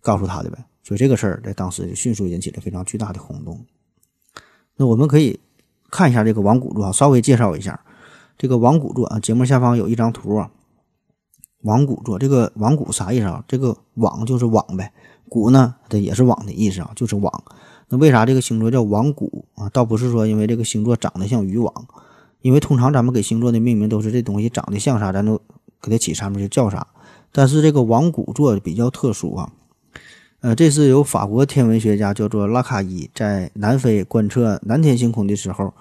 [0.00, 0.58] 告诉她的呗。
[0.82, 3.62] 所以这个事儿在当时就迅速引起了非常巨大的轰动。
[4.76, 5.38] 那我们可以
[5.90, 7.78] 看一下这个王古座，稍微介绍一下
[8.38, 9.18] 这个王古柱啊。
[9.20, 10.50] 节目下方有一张图啊，
[11.62, 13.44] 王古座这个王古啥意思啊？
[13.48, 14.92] 这个网就是网呗，
[15.28, 17.42] 古呢它也是网的意思啊，就是网。
[17.88, 19.68] 那为啥这个星座叫王古啊？
[19.70, 21.72] 倒不是说因为这个星座长得像渔网，
[22.42, 25.40] 因为通常咱们给星座的命名都是这东西长得像啥，咱都
[25.82, 26.86] 给它起啥名就叫啥。
[27.32, 29.52] 但是这个王古座比较特殊啊，
[30.40, 35.74] 呃，这是由法国天文学家叫做拉卡伊在南非观测南天星空的时候，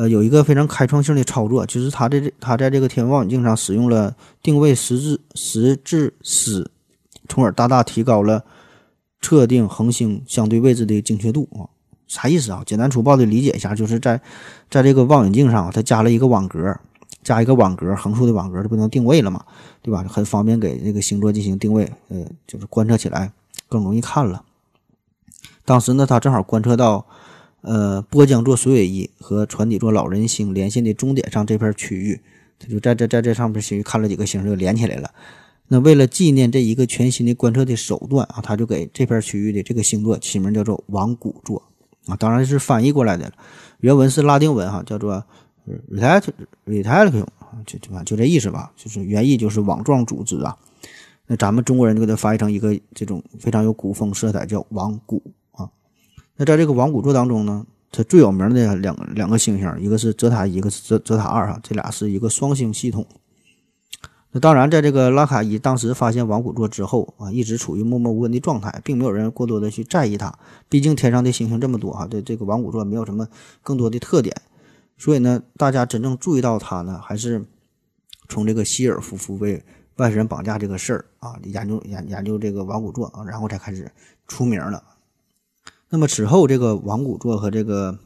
[0.00, 6.70] 呃，有一个非常开创性的操作，就是他的他在这个天文望远镜上使用了定位十字十字丝，
[7.28, 8.42] 从而大大提高了。
[9.20, 11.68] 测定恒星相对位置的精确度啊，
[12.08, 12.62] 啥意思啊？
[12.64, 14.18] 简单粗暴的理解一下，就是在
[14.70, 16.74] 在这个望远镜上，它加了一个网格，
[17.22, 19.44] 加一个网格，横竖的网格，它不能定位了嘛，
[19.82, 20.02] 对吧？
[20.08, 23.30] 很方便给这个星座进行定位，呃，就是观测起来
[23.68, 24.42] 更容易看了。
[25.66, 27.04] 当时呢，他正好观测到，
[27.62, 32.20] 呃，波江座水尾翼和船底座老人星连线的终点上这片区域，
[32.58, 35.10] 他就在这在这上边区域看了几个星，就连起来了。
[35.68, 41.62] 那为了纪念这一个全新的观测的手段啊，他就给这片区域的这个星座起名叫做王古座
[42.06, 43.32] 啊，当然是翻译过来的了。
[43.80, 45.22] 原文是拉丁文哈，叫做
[45.92, 47.26] “reticulum”，
[47.66, 50.56] 就就就这意思吧，就是原意就是网状组织啊。
[51.26, 55.22] 那咱们中国人就给它翻译成一个这种非常有古风色彩，叫王古。
[56.40, 63.04] 那在这个王古座当中呢，它最有名的两两个星星，一个是泽塔一，个是泽泽塔二哈，这俩是一个双星系统。
[64.30, 70.32] 那当然，在这个拉卡伊当时发现王古座之后啊，一直处于默默无闻的状态，并没有人过多的去在意它。
[70.70, 73.28] 毕竟天上的星星这么多哈，对这个王古座没有什么
[73.62, 74.34] 更多的特点。
[74.96, 77.44] 所以呢，大家真正注意到它呢，还是
[78.30, 79.62] 从这个希尔夫妇被
[79.96, 83.92] 外星人绑架这个事儿啊，研究研研究这个王古座啊，然后才开始
[84.26, 84.82] 出名了。
[85.90, 87.98] 那么此后，这个王古座和这个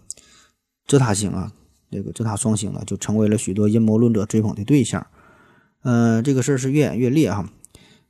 [0.87, 1.53] 泽塔星啊，
[1.91, 5.07] 这个泽塔双星呢，就成为了许多阴谋论者追捧的对象。
[5.83, 7.47] 嗯，这个事儿是越演越烈哈。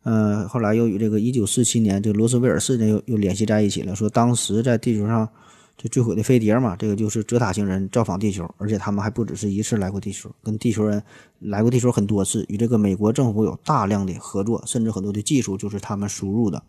[0.04, 5.28] 嗯，后来又与这个一九四七年这个罗斯威尔事件又又联系在一起了，说当时在地球上
[5.76, 11.02] 就坠毁的飞碟嘛，这个就是泽塔星人造访地球，而且他们还不只是一次来过地球，跟地球人
[11.40, 16.62] 来过地球很多次，与这个美国政府有大量的合作，甚至很多的技术就是他们输入的。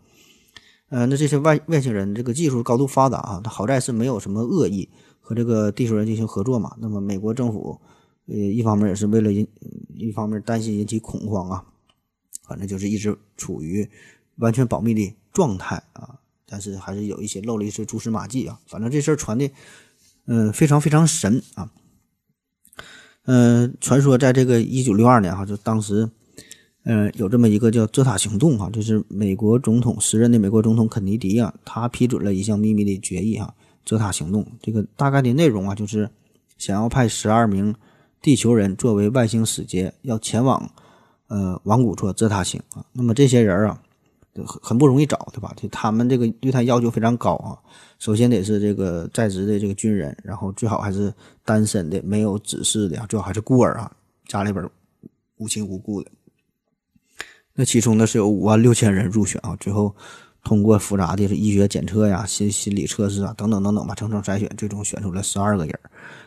[0.88, 4.88] 呃，那这些外外星人这个技术高度发达啊，他好在是没有什么恶意
[5.20, 6.76] 和这个地球人进行合作嘛。
[6.80, 7.80] 那么美国政府。
[8.28, 9.46] 呃，一方面也是为了引，
[9.94, 11.64] 一方面担心引起恐慌啊，
[12.42, 13.88] 反正就是一直处于
[14.38, 16.18] 完全保密的状态啊。
[16.44, 18.58] 但是还是有一些漏了一些蛛丝马迹啊。
[18.66, 19.48] 反正这事儿传的，
[20.26, 21.70] 嗯，非常非常神啊。
[23.26, 26.10] 嗯，传说在这个一九六二年哈，就当时，
[26.88, 33.52] 嗯，有这么一个叫泽塔行动哈，就是美国总统时任的美国总统肯尼迪啊，他批准了一项秘密的决议哈，
[33.84, 34.46] 泽塔行动。
[34.62, 36.08] 这个大概的内容啊，就是
[36.58, 37.74] 想要派十二名。
[38.22, 40.68] 地球人作为外星使节要前往，
[41.28, 42.84] 呃，王古措泽塔星啊。
[42.92, 43.80] 那么这些人啊，
[44.34, 45.52] 很很不容易找，对吧？
[45.56, 47.58] 就他们这个对他要求非常高啊。
[47.98, 51.12] 首先得是这个在职的这个军人，然后最好还是
[51.44, 53.92] 单身的，没有子嗣的，最好还是孤儿啊，
[54.26, 54.68] 家里边
[55.36, 56.10] 无亲无故的。
[57.56, 59.92] 那其中呢是有五万六千人入选啊，最后
[60.44, 65.80] 通过复杂的医学检测呀、心心理测试啊等等等等吧，层层筛选，最终选出了十二个人。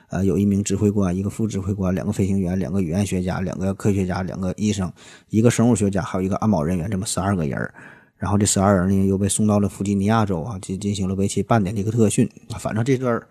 [0.09, 4.91] 呃，有一名指挥官，一个副指挥官，两个飞行员，两个语言学家，两个科学家，两个医生，
[5.29, 7.71] 一个生物学家，还有一个安保人员，这么十二个人
[8.17, 12.27] 然后这十二人呢，又被送到了弗吉尼亚州啊，进进行了为期半年的一个特训。
[12.59, 13.21] 反正这段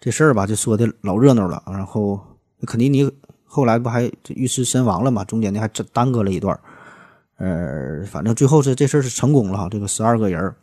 [0.00, 1.62] 这事儿吧，就说的老热闹了。
[1.68, 2.20] 然后
[2.66, 3.08] 肯尼尼
[3.44, 5.24] 后来不还遇刺身亡了嘛？
[5.24, 6.58] 中间呢还耽搁了一段
[7.36, 9.68] 呃，反正最后是这事儿是成功了哈。
[9.70, 10.54] 这个十二个人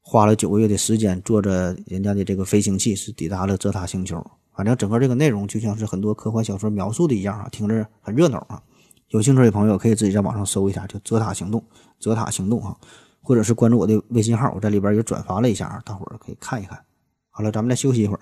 [0.00, 4.24] 花了九个月的时间，坐着人家的这个飞行器，是抵达了泽塔星球。
[4.54, 8.62] 反正整个这个内容就像是很多科幻小说描述的一样啊，听着很热闹啊。
[9.08, 11.64] 有兴趣的朋友可以自己在网上搜一下，就“泽塔行动
[11.98, 12.76] ”，“泽塔行动”啊，
[13.22, 16.78] 或者是关注我的微信号，我在里边也转发了一下啊，大伙儿可以看一看。
[17.30, 18.20] 好了，咱们再休息一会儿。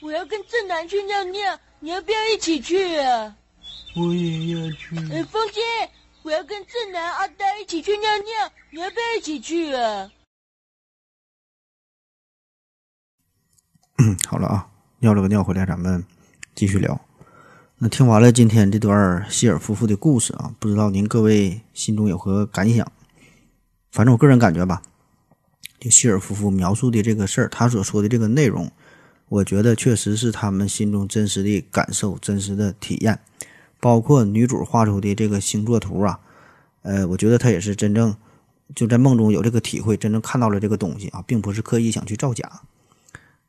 [0.00, 3.36] 我要跟正南去尿尿，你要不要一起去啊？
[3.96, 4.96] 我也要去。
[5.12, 5.60] 哎，风姐，
[6.28, 10.12] 我要跟正南、阿呆一起去尿尿，你要不要一起去啊？
[14.28, 14.68] 好了啊。
[14.98, 16.04] 尿了个尿回来，咱们
[16.54, 17.00] 继续聊。
[17.78, 22.86] 那听完了今天这段希尔夫妇的故事啊，不知道您各位心中有何感想？
[23.90, 24.82] 反正我个人感觉吧，
[25.80, 28.70] 就希尔夫妇描述的这个事儿，他所说的这个内容，
[29.30, 33.18] 我觉得确实是他们心中真实的感受、真实的体验。
[33.80, 36.20] 包括女主画出的这个星座图啊，
[36.82, 38.16] 呃，我觉得她也是真正
[38.74, 42.62] 就在梦中有这个体会，真正看到了这个东西啊，并不是刻意想去造假。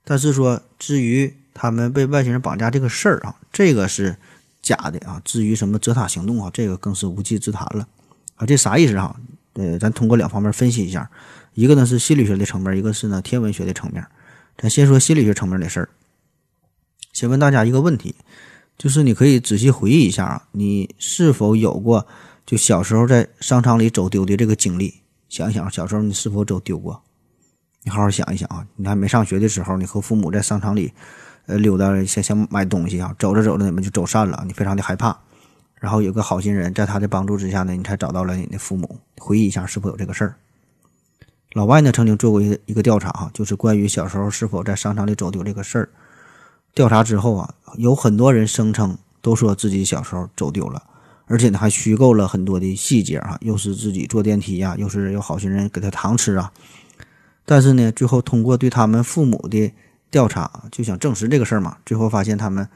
[0.03, 4.17] 但是说，至于他们被外星人绑架这个事儿啊，这个是
[4.61, 5.21] 假的啊。
[5.23, 7.87] 至于什么泽塔行动啊，这个更是无稽之谈了
[8.35, 8.45] 啊。
[8.45, 9.15] 这啥意思啊？
[9.53, 11.11] 呃，咱通过两方面分析一下，
[11.53, 14.05] 一个呢是心理学的层面，一个是呢天文学的层面。
[14.57, 15.89] 咱先说心理学层面的事儿。
[17.11, 18.15] 先问大家一个问题，
[18.79, 22.07] 就是你可以仔细回忆一下啊，你是否有过
[22.45, 25.01] 就小时候在商场里走丢的这个经历？
[25.27, 27.03] 想一想，小时候你是否走丢过？
[27.83, 28.65] 你好好想一想啊！
[28.77, 30.93] 你还没上学的时候，你和父母在商场里，
[31.45, 35.17] 呃，溜达想想买东西啊，走着走着你们就走散了，你非常的害怕。
[35.75, 38.97] 然后有个好心人在他的帮助之下呢，你才找到了你的父母。
[39.17, 40.35] 回忆一下，是否有这个事儿？
[41.51, 45.89] 老外呢曾经做过一个一个调查哈，就是关于小时候是否在商场里走丢这个事儿。
[46.75, 50.83] 调查之后啊，有很多人声称都说自己小时候走丢了。
[51.31, 56.51] 而且呢，还虚构了很多的细节啊，又是自己坐电梯呀，又是有好心人给他糖吃啊。
[57.45, 59.71] 但是呢，最后通过对他们父母的
[60.09, 61.77] 调查，就想证实这个事儿嘛。
[61.85, 62.67] 最后发现他们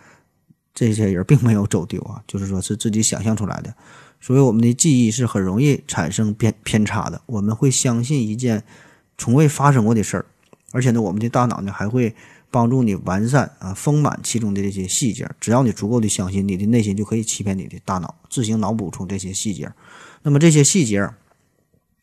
[0.72, 3.74] 这些人并没有走丢啊，就是说是自己想象出来的。
[4.22, 8.64] 所以我们的记忆是很容易产生偏偏差的，我们会相信一件
[9.18, 10.26] 从未发生过的事儿，
[10.72, 12.16] 而且呢，我们的大脑呢还会。
[12.54, 19.74] 帮助你完善啊丰满其中的这些细节，只要你足够的相信，你的内心就可以欺骗你的大脑，自行脑补出这些细节。
[20.22, 21.10] 那么这些细节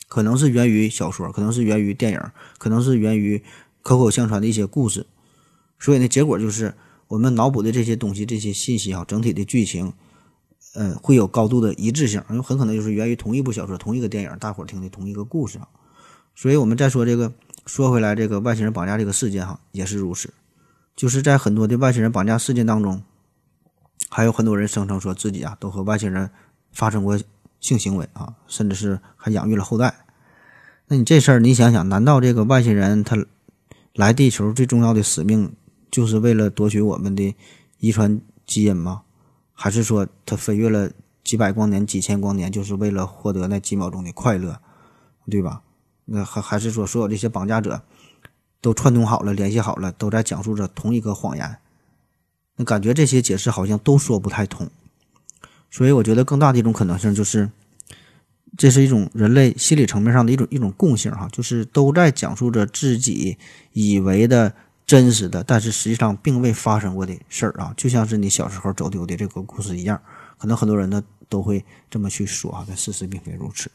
[0.09, 2.21] 可能是源于小说，可能是源于电影，
[2.59, 3.41] 可能是源于
[3.83, 5.07] 口口相传的一些故事。
[5.79, 6.75] 所以呢，结果就是
[7.07, 9.93] 我们脑补的这些东西、这些信息啊，整体的剧情，
[10.75, 15.69] 呃，会有高度的一致性，很可能就是源于同一部小说、同一个电影，大伙儿听的同一个故事啊。
[16.35, 17.33] 所以我们再说这个，
[17.67, 20.33] 说回来，这个外星人绑架这个事件哈，也是如此。
[21.01, 23.03] 就是在很多的外星人绑架事件当中，
[24.11, 26.29] 还有很多人声称说自己啊都和外星人
[26.73, 27.19] 发生过
[27.59, 30.05] 性行为啊，甚至是还养育了后代。
[30.89, 33.17] 那你这事儿你想想，难道这个外星人他
[33.95, 35.51] 来地球最重要的使命
[35.91, 37.35] 就是为了夺取我们的
[37.79, 39.01] 遗传基因吗？
[39.55, 40.91] 还是说他飞越了
[41.25, 44.61] 几百光年、几千光年，就是为了获得那几秒钟的快乐，
[45.31, 45.63] 对吧？
[46.05, 47.81] 那还还是说所有这些绑架者？
[48.61, 51.57] 都串通好了，联系好了，都在讲述着同一个谎言。
[52.57, 54.69] 那感觉这些解释好像都说不太通，
[55.71, 57.51] 所以我觉得更大的一种可能性就是，
[58.59, 63.39] 这是一种人类心理层面上的一种一种共性哈，就是都在讲述着自己
[63.73, 64.53] 以为的
[64.85, 69.99] 真实的，但是实际上并未发生过的事儿啊，就像是你小时候走丢的这个故事一样。
[70.37, 73.71] 可能很多人呢都会这么去说啊，但事实并非如此。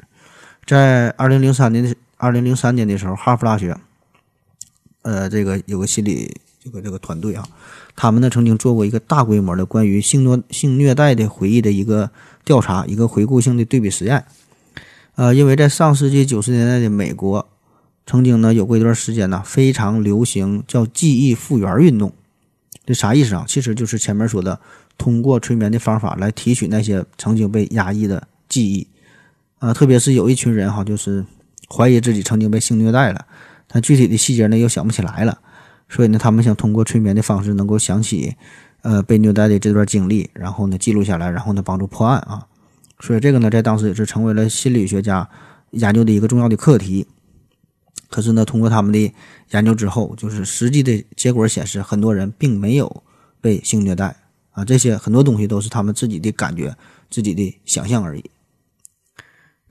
[0.68, 3.76] 在二零零三年的二零零三年的时候，哈佛大学。
[5.06, 7.48] 呃，这个有个心理这个这个团队啊，
[7.96, 12.10] 他们呢曾经做过一个大规模的关于性虐性虐待的回忆的一个
[12.44, 14.26] 调查，一个回顾性的对比实验。
[15.14, 17.48] 呃，因为在上世纪九十年代的美国，
[18.08, 22.12] 曾经呢有过一段时间呢非常流行叫记忆复原运动。
[22.84, 23.46] 这啥意思啊？
[23.48, 24.60] 其实就是前面说的，
[24.98, 28.88] 通过催眠的方法来提取那些曾经被压抑的记忆。
[29.60, 31.24] 啊，特别是有一群人哈，就是
[31.70, 33.24] 怀疑自己曾经被性虐待了。
[33.76, 35.38] 但具体的细节呢又想不起来了，
[35.90, 38.34] 所以呢，他们想通过催眠的方式能够想起，
[38.84, 42.48] 呃，被虐待的这段经历，然后呢记录下来，然后呢帮助破案啊。
[43.02, 45.30] 所以这个呢，在当时也是成为了心理学家
[45.72, 47.06] 研究的一个重要的课题。
[48.10, 49.14] 可是呢，通过他们的
[49.52, 53.04] 研究之后，就是实际的结果显示，很多人并没有
[53.42, 54.16] 被性虐待
[54.52, 56.74] 啊，这些很多东西都是他们自己的感觉、
[57.10, 58.24] 自己的想象而已。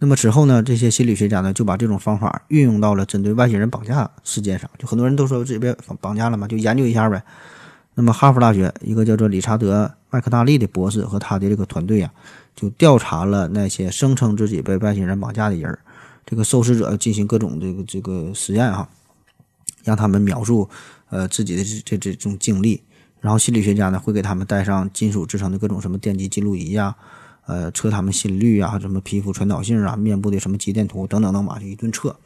[0.00, 0.62] 那么之后呢？
[0.62, 4.68] 这些心理学家呢就把这种方法运用到了针对外星人绑架事件上。
[4.78, 7.22] 就很多人都说自己被绑架了嘛，就研究一下呗。
[7.94, 12.12] 那么哈佛大学一个叫做理查德·麦克纳利的博士和他的这个团队啊，
[12.56, 15.78] 就调查了那些声称自己被外星人绑架的人，
[16.26, 18.88] 这个受试者进行各种这个这个实验哈，
[19.84, 20.68] 让他们描述
[21.08, 22.82] 呃自己的这这这种经历，
[23.20, 26.96] 然后心理学家呢会给他们带上金属制成的各种什么电击记录仪呀。
[27.46, 32.16] 呃，测他们心率啊，什么皮肤传导性啊，面部的什么肌电图等等等吧，就一顿测。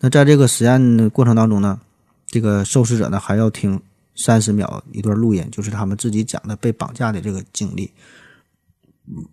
[0.00, 1.80] 那在这个实验过程当中呢，
[2.26, 3.80] 这个受试者呢还要听
[4.14, 7.90] 三十秒一段录音，就是他们自己讲的被绑架的这个经历。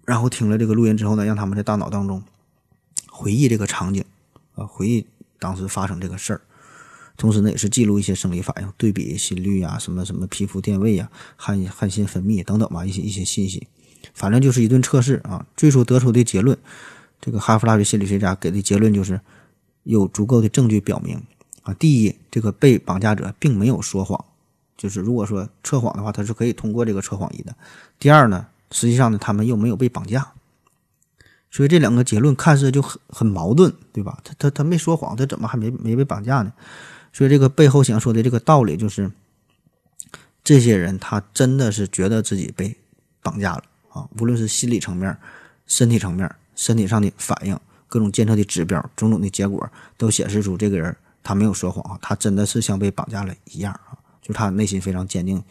[0.06, 2.22] 然后听了这个录音之后呢，让他们在大脑当中
[3.10, 4.04] 回忆这个场景，
[4.56, 5.06] 啊，回忆
[5.40, 6.42] 当时发生这个事儿。
[7.18, 13.68] 同时呢，也是记录一些生理反应，对比心率啊，什么什么皮肤电位呀，汗汗腺分泌等等吧，一些一些信息。
[14.14, 16.58] 反正就是一顿测试啊，最初得出的结论，
[17.20, 19.20] 这个哈佛大学心理学家给的结论就是，
[19.84, 21.22] 有足够的证据表明
[21.64, 24.24] 啊，第一，这个被绑架者并没有说谎，
[24.78, 27.56] 就是如果说测谎的话，他是可以通过这个测谎仪的。
[27.98, 30.34] 第二呢，实际上呢，他们又没有被绑架，
[31.50, 34.20] 所以这两个结论看似就很很矛盾，对吧？
[34.24, 36.52] 他他他没说谎，他怎么还没没被绑架呢？
[37.14, 39.10] 所以这个背后想说的这个道理就是，
[40.44, 42.76] 这些人他真的是觉得自己被
[43.22, 43.64] 绑架了
[43.96, 44.06] 啊！
[44.20, 45.18] 无论是心理层面、
[45.66, 49.68] 身体层面、身体上的反应，各种监测的指标、种种的结果，
[49.98, 53.98] 都显示出这个人他没有说谎啊，他真的是像被绑架了一样啊！
[54.22, 55.42] 就他内心非常坚定，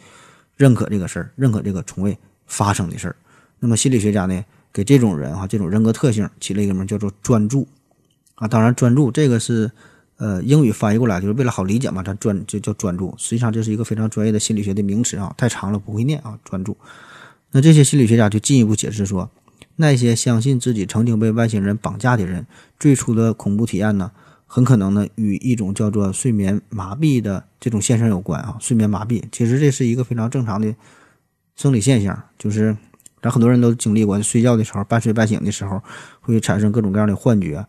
[0.55, 3.15] 认可这个事儿，认可这个从未发生的事儿。
[3.59, 4.45] 那么心理学家呢？
[4.71, 7.65] 给这种人哈，这种人格特性起了一个名叫做专注
[8.35, 8.45] 啊。
[8.45, 9.71] 当然，专注这个是
[10.17, 13.15] 呃英语翻译过来就是为了好理解嘛，咱专就叫专注。
[13.17, 16.37] 实际上这是一个非常专业的心理学的名词啊，太长了不会念啊。
[16.43, 16.75] 专注。
[17.55, 19.31] 那这些心理学家就进一步解释说，
[19.77, 22.45] 那些相信自己曾经被外星人绑架的人，
[22.77, 24.11] 最初的恐怖体验呢，
[24.45, 28.57] 很可能呢与一种叫做睡眠麻痹的这种现象有关啊。
[28.59, 30.75] 睡眠麻痹其实这是一个非常正常的
[31.55, 32.75] 生理现象，就是。
[33.21, 35.81] 咱很多人都经历过，睡觉的时候半睡半醒的时候，
[36.21, 37.65] 会产生各种各样的幻觉，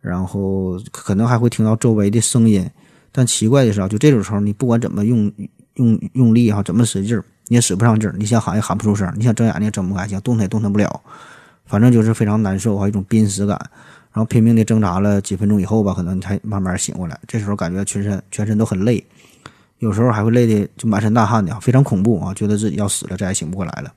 [0.00, 2.66] 然后可能还会听到周围的声音。
[3.12, 5.30] 但奇怪的是啊，就这种时候，你不管怎么用
[5.74, 8.14] 用用力哈，怎么使劲儿，你也使不上劲儿。
[8.18, 11.00] 你想喊也喊不出声，你想睁眼睛也睁不开，想动弹也动弹不了，
[11.66, 13.58] 反正就是非常难受，还有一种濒死感。
[14.12, 17.18] 然后拼命的挣扎了几分钟以后吧，可能才慢慢醒过来。
[17.26, 19.04] 这时候感觉全身全身都很累，
[19.80, 23.92] 有时候还会累的就满身大汗的，非常恐怖啊，觉得自己要死了，再也醒不过来了。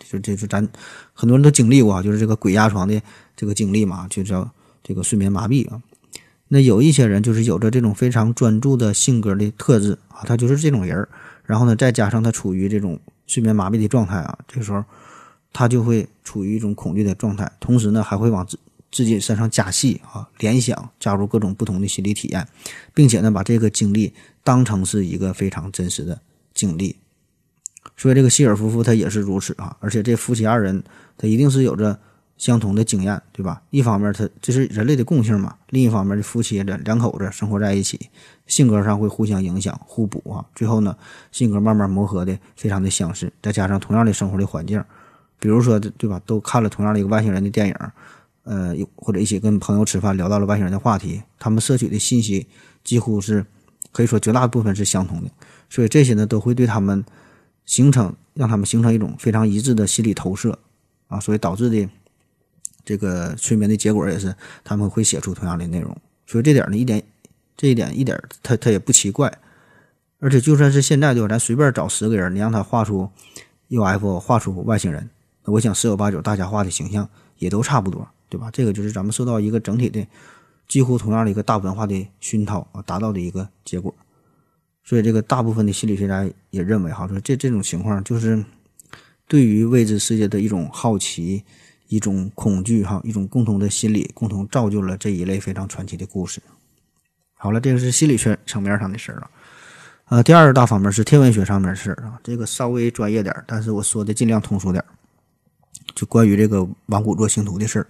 [0.00, 0.68] 就这是咱
[1.14, 3.00] 很多人都经历过啊，就是这个鬼压床的
[3.36, 4.50] 这个经历嘛，就叫
[4.82, 5.80] 这个睡眠麻痹啊。
[6.48, 11.08] 那有一些人就是有着这种非常专注的性格的特质啊，他就是这种人儿。
[11.52, 14.82] 然后呢，再加上他处于这种睡眠麻痹的状态啊，这个时候
[15.52, 18.58] 他就会处于一种恐惧的状态，同时呢还会往自
[18.90, 22.48] 自己身上加戏啊，联想，加入各种不同的心理体验，
[22.94, 26.18] 并且呢把这个经历当成是一个非常真实的
[26.54, 26.96] 经历。
[27.98, 30.82] 所以这个希尔夫妇他也是如此啊，而且这夫妻二人
[31.18, 32.00] 他一定是有着
[32.36, 33.62] 相同的经验，对吧？
[33.70, 38.08] 一方面他这是人类的共性嘛，另一方面这夫妻这两口子生活在一起，
[38.46, 40.44] 性格上会互相影响、互补啊。
[40.54, 40.96] 最后呢，
[41.30, 44.82] 性格慢慢磨合的非常的相似，再加上同样的生活的环境，
[45.38, 47.74] 比如说对吧，都看了同样的一个外星人的电影，
[48.44, 52.46] 呃，或者一起跟朋友吃饭聊到了外星人的话题，他们摄取的信息
[52.82, 53.46] 几乎是
[53.92, 55.30] 可以说绝大部分是相同的，
[55.70, 57.04] 所以这些呢都会对他们。
[57.64, 60.58] 形成让他们形成一种非常一致的心理投射，
[61.06, 61.88] 啊，所以导致的
[62.84, 65.96] 这个催眠的结果也是他们会写出同样的内容。
[66.26, 67.02] 所以这点呢，一点
[67.56, 69.32] 这一点一点他他也不奇怪。
[70.18, 73.10] 而且就算是现在对吧，咱随便找十个人，你让他画出
[73.68, 75.10] UFO，画出外星人，
[75.46, 77.08] 我想十有八九大家画的形象
[77.38, 78.48] 也都差不多，对吧？
[78.52, 80.06] 这个就是咱们受到一个整体的
[80.68, 83.92] 几乎同样的一个大文化的熏陶啊，达到的一个结果。
[84.84, 88.44] 所以，这个大部分的心理学家也认为，哈，说这这种情况就是
[89.26, 91.42] 对于未知世界的一种好奇、
[91.92, 96.40] 一种恐惧，哈，一种共同的心理，共同造就了这一类非常传奇的故事。
[97.34, 99.30] 好了，这个是心理学层面上的事儿了。
[100.06, 104.88] 呃，第二大方面是天文学上面的事儿啊，这个稍微专业点儿，但是我说的尽量通俗点儿，
[105.94, 107.86] 就关于这个王古座星图的事儿。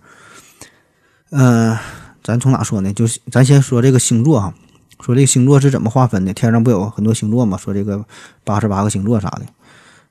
[1.31, 1.79] 嗯，
[2.25, 2.93] 咱从哪说呢？
[2.93, 4.53] 就是咱先说这个星座哈。
[5.01, 6.35] 说这个星座是怎么划分的？
[6.35, 7.57] 天上不有很多星座吗？
[7.57, 8.05] 说这个
[8.43, 9.47] 八十八个星座啥的。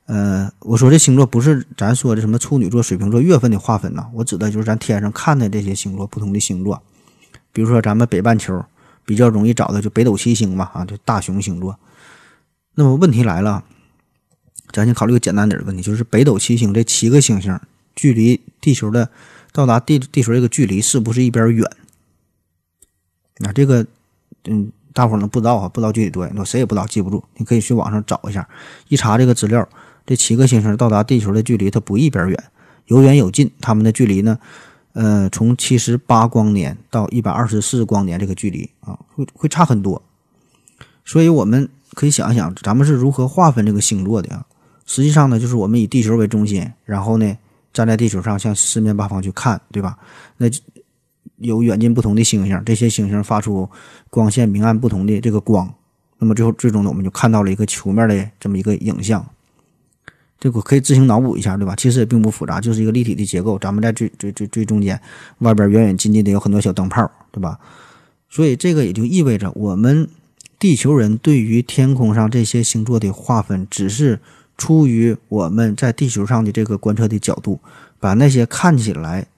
[0.06, 6.82] 呃，我说这星座不是咱说的什么处女座、水瓶座月份的划分呐，我指的就是咱天上看的这些星座，不同的星座。
[7.52, 8.64] 比如说咱们北半球
[9.04, 11.78] 比较容易找的就北斗七星嘛，啊，就大熊星座。
[12.74, 13.64] 那么问题来了，
[14.72, 17.58] 咱先考虑个简单点的问题，就是北斗七星这七个星星
[17.94, 19.08] 距离地球的
[19.52, 21.70] 到达地地球这个距离是不是一边远？
[23.38, 23.86] 那这个，
[24.44, 24.72] 嗯。
[24.94, 25.66] 大伙儿能不知道啊？
[25.70, 27.24] 不知道具体多远，那谁也不知道，记不住。
[27.38, 28.46] 你可以去网上找一下，
[28.88, 29.66] 一查这个资料，
[30.06, 32.44] 这七个星星到达地球的距离它不一边远，
[32.86, 33.50] 有远有近。
[33.60, 34.38] 它们的距离呢，
[34.92, 40.02] 呃，从七十八光年到一百二十四光年这个距离啊，会会差很多。
[41.04, 44.46] 所以我们可以想一想，咱们是如何划分这个星座的啊？
[44.86, 47.36] 实际上呢，就是我们以地球为中心，然后呢，
[47.72, 49.98] 站在地球上向四面八方去看，对吧？
[50.36, 50.48] 那。
[51.38, 53.68] 有远近不同的星星，这些星星发出
[54.10, 55.74] 光线明暗不同的这个光，
[56.18, 59.26] 那么最后最终呢，我们就看到了一个球面的这么一个影像。
[60.42, 61.72] 这个可以自行脑补一下，对吧？
[61.76, 63.56] 其实也并不复杂，就是一个立体的结构。
[63.60, 65.00] 咱们在最最最最中间，
[65.38, 67.56] 外边远远近近的有很多小灯泡，对吧？
[68.28, 70.08] 所以这个也就意味着，我们
[70.58, 74.18] 地球人对于天空上这些星座的划分，只是
[74.58, 77.60] 出于我们在地球上的这个观测的角度，
[78.00, 79.28] 把那些看起来。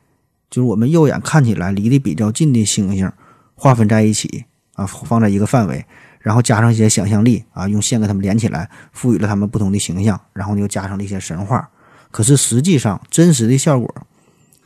[0.48, 3.12] 就是我们肉眼看起来离得比较近的星星，
[3.57, 5.84] 划分在一起啊，放在一个范围，
[6.24, 11.68] 然后加上一些想象力啊，用线给它们连起来，赋予了它们不同的形象，然后又加上了一些神话。
[12.10, 13.94] 可是实际上真实的效果，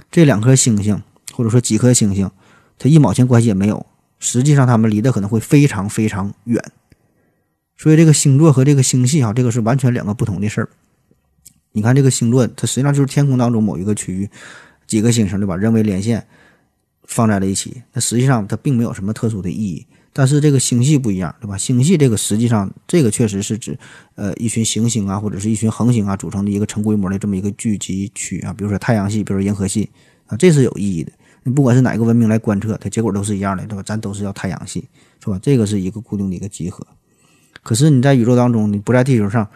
[0.09, 1.02] 这两颗星星
[1.32, 2.30] 或者说几颗星星，
[2.78, 3.84] 它一毛钱关系也没有，
[4.20, 6.62] 实际上它们离得可能会非常非常远。
[7.76, 10.68] 所以这个星座和这个星系哈，这个是完全两个不同的事儿。
[11.72, 14.30] 你看这个星座，它实际上就是天空当中某一个区域
[14.86, 15.56] 几个星星对吧？
[15.56, 16.24] 人为连线
[17.02, 19.84] 放在了一起，那实际上它并没有什么特殊的意义。
[20.19, 21.57] 但是这个星系不一样，对吧？
[21.57, 23.79] 星系这个实际上这个确实是指
[24.16, 29.89] 呃一群行星啊，或者是一群恒星啊组成的一个成规模的这么一个聚集区啊，比如说太阳系，比如说银河系
[30.27, 31.12] 啊，这是有意义的。
[31.45, 33.83] 你不管是哪个文明来观测，它结果都是一样的，对吧？
[33.85, 34.89] 咱都是叫太阳系，
[35.23, 35.39] 是吧？
[35.41, 36.85] 这个是一个固定的一个集合。
[37.62, 39.49] 可是你在宇宙当中，你不在地球上，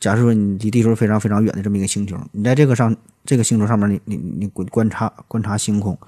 [0.00, 2.96] 假设说你离地球非常非常远的这么一个星球，你在这个上
[3.26, 5.98] 这个星球上面，你你你观观察观察星空，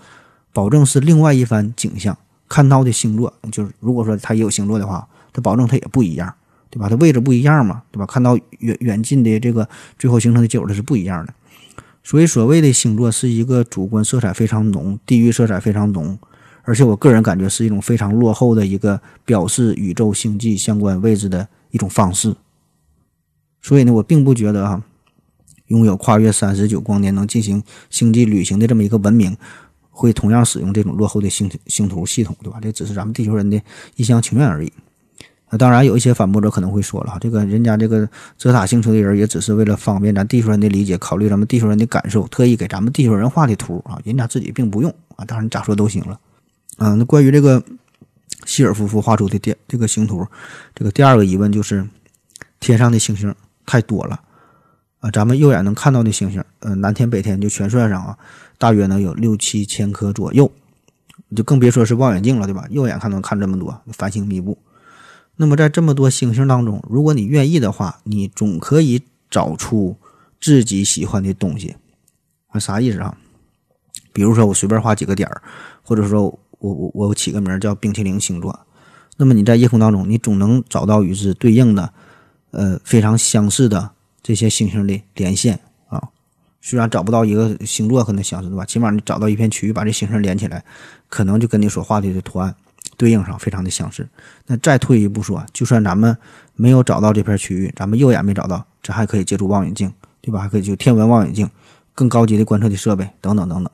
[0.55, 2.17] 保证是另外一番景象。
[2.49, 6.33] 看到的星座，就是如果说它也有星座的话，它保证它也不一样，
[6.71, 6.89] 对吧？
[6.89, 8.07] 它位置不一样嘛，对吧？
[8.07, 9.69] 看到远远近的这个
[9.99, 11.35] 最后形成的结果，它是不一样的。
[12.03, 16.19] 所以所谓的星座是一个主观色彩非常浓、地域色彩非常浓，
[16.63, 22.35] 而且我个人感觉是一种非常落后的一个表示宇宙星际相关位置的一种方式。
[23.61, 24.83] 所以呢，我并不觉得啊，
[25.67, 29.37] 拥有跨越三十九光年能进行星际旅行的这么一个文明。
[29.99, 32.61] 会同样使用这种落后的星星图系统，对吧？
[32.63, 33.61] 这只是咱们地球人的
[33.97, 34.73] 一厢情愿而已。
[35.51, 45.25] 那当然，有一些反驳者可能会说了，这个人家这个泽塔星球的人也只是为了方便咱地球人的理解，考虑咱们地球人的感受，特意给咱们地球人画的图啊，人家自己并不用啊。
[45.25, 46.21] 当然，你咋说都行了。
[46.77, 47.61] 啊，那关于这个
[48.45, 50.25] 希尔夫妇画出的第这个星图，
[50.77, 51.85] 这个第二个疑问就是，
[52.61, 53.35] 天上的星星
[53.67, 54.21] 太多了
[55.01, 58.17] 啊，咱们肉眼能看到的星星，呃，南天北天就全算上啊。
[58.59, 60.51] 大约能有六七千颗左右，
[61.35, 62.67] 就更别说是望远镜了，对吧？
[62.71, 64.59] 肉眼看能看这么多，繁星密布。
[65.37, 69.97] 那么在这么多星星当中，如果你愿意的话，你总可以找出
[70.41, 71.77] 自己喜欢的东西。
[72.49, 73.17] 啊，啥意思啊？
[74.13, 75.41] 比如说我随便画几个点儿，
[75.85, 76.25] 或者说
[76.59, 78.59] 我我我起个名叫冰淇淋星座。
[79.17, 81.93] 那么你在夜空当中，你总能找到与之对应的，
[82.51, 85.61] 呃，非常相似的这些星星的连线。
[86.61, 88.65] 虽然找不到一个星座和那相似，对吧？
[88.65, 90.65] 起码你找到一片区域，把这星星连起来，
[91.09, 92.55] 可能就跟你所画的这图案
[92.97, 94.09] 对应上，非常的相似。
[94.47, 96.17] 那再退一步说，就算咱们
[96.55, 100.41] 没有找到这片区域，咱们肉眼没找到，咱还可以借助望远镜，对吧？
[100.41, 101.49] 还可以就天文望远镜，
[101.95, 103.73] 更高级的观测的设备等等等等。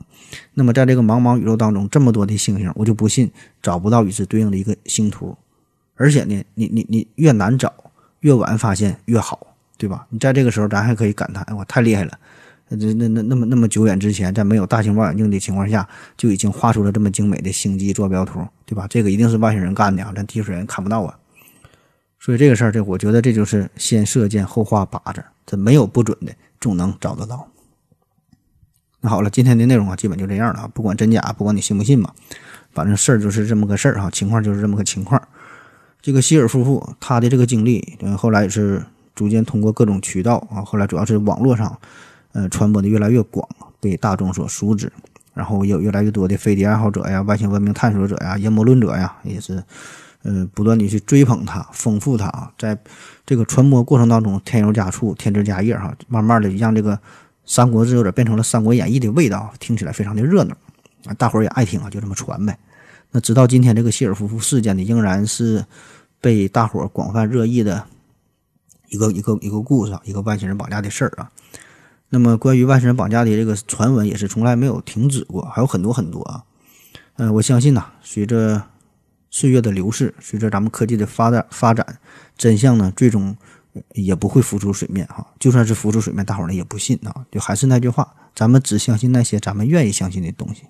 [0.53, 3.31] 那么在这个茫茫宇宙当中，这么多的星星，我就不信
[3.61, 5.35] 找不到与之对应的一个星图。
[5.95, 7.73] 而且呢，你你你越难找，
[8.19, 10.05] 越晚发现越好，对吧？
[10.09, 12.11] 你在这个时候，咱还可以感叹：哎，我太厉害了！
[12.67, 15.87] 那那那那么那么久远之前，在没有大型望远镜的情况下，
[16.17, 18.87] 就已经画出了这么精美的星际坐标图，对吧？
[18.89, 21.15] 这个一定是外星人干的啊，咱地球人看不到啊。
[22.19, 27.47] 所以这个事儿，这我觉得这就是先射箭后画靶子，这没有不准的，总能找得到。
[29.01, 32.15] 那好了，今天的内容啊，基本就这样了啊，不管真假，不管你信不信吧，
[32.71, 35.21] 反正事儿就是这么个事儿啊，情况就是这么个情况。
[36.01, 41.79] 这个希尔夫妇他的这个经历，嗯，后来也是逐渐通过各种渠道啊，后来主要是网络上。
[42.35, 43.47] 呃，传播的越来越广，
[43.79, 44.91] 被大众所熟知，
[45.33, 49.63] 然后有越来越多的飞碟爱好者呀、外星文明探索者呀、阴谋论者呀，也是，
[50.23, 52.77] 呃，不断的去追捧它、丰富它啊，在
[53.25, 56.93] 这个传播过程当中添油加醋、添枝加叶哈，慢慢的让这个
[57.45, 60.53] 《三国志》有点变成了《三国演义》的味道，听起来非常的热闹
[61.05, 62.59] 啊，大伙儿也爱听啊，就这么传呗。
[63.11, 65.63] 那直到今天，这个希尔夫妇事件呢，仍然是
[66.19, 67.85] 被大伙儿广泛热议的
[68.89, 71.31] 一个一个一个故事啊，一个外星人绑架的事儿啊。
[72.15, 76.45] 那么，关于外星人绑架的这个传闻也是从来没有停止过，还有很多很多啊。
[77.17, 78.63] 嗯，我相信呐，随着
[79.29, 81.99] 岁月的流逝，随着咱们科技的发展发展，
[82.37, 83.35] 真相呢最终
[83.95, 85.27] 也不会浮出水面哈。
[85.41, 87.25] 就算是浮出水面，大伙儿呢也不信啊。
[87.29, 90.63] 就还是那句话，咱们只相信那些咱们愿意相信的东西。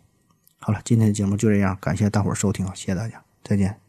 [0.58, 3.85] 好了，今天的节目就这样，感谢大伙儿收听啊，谢谢大家，再见。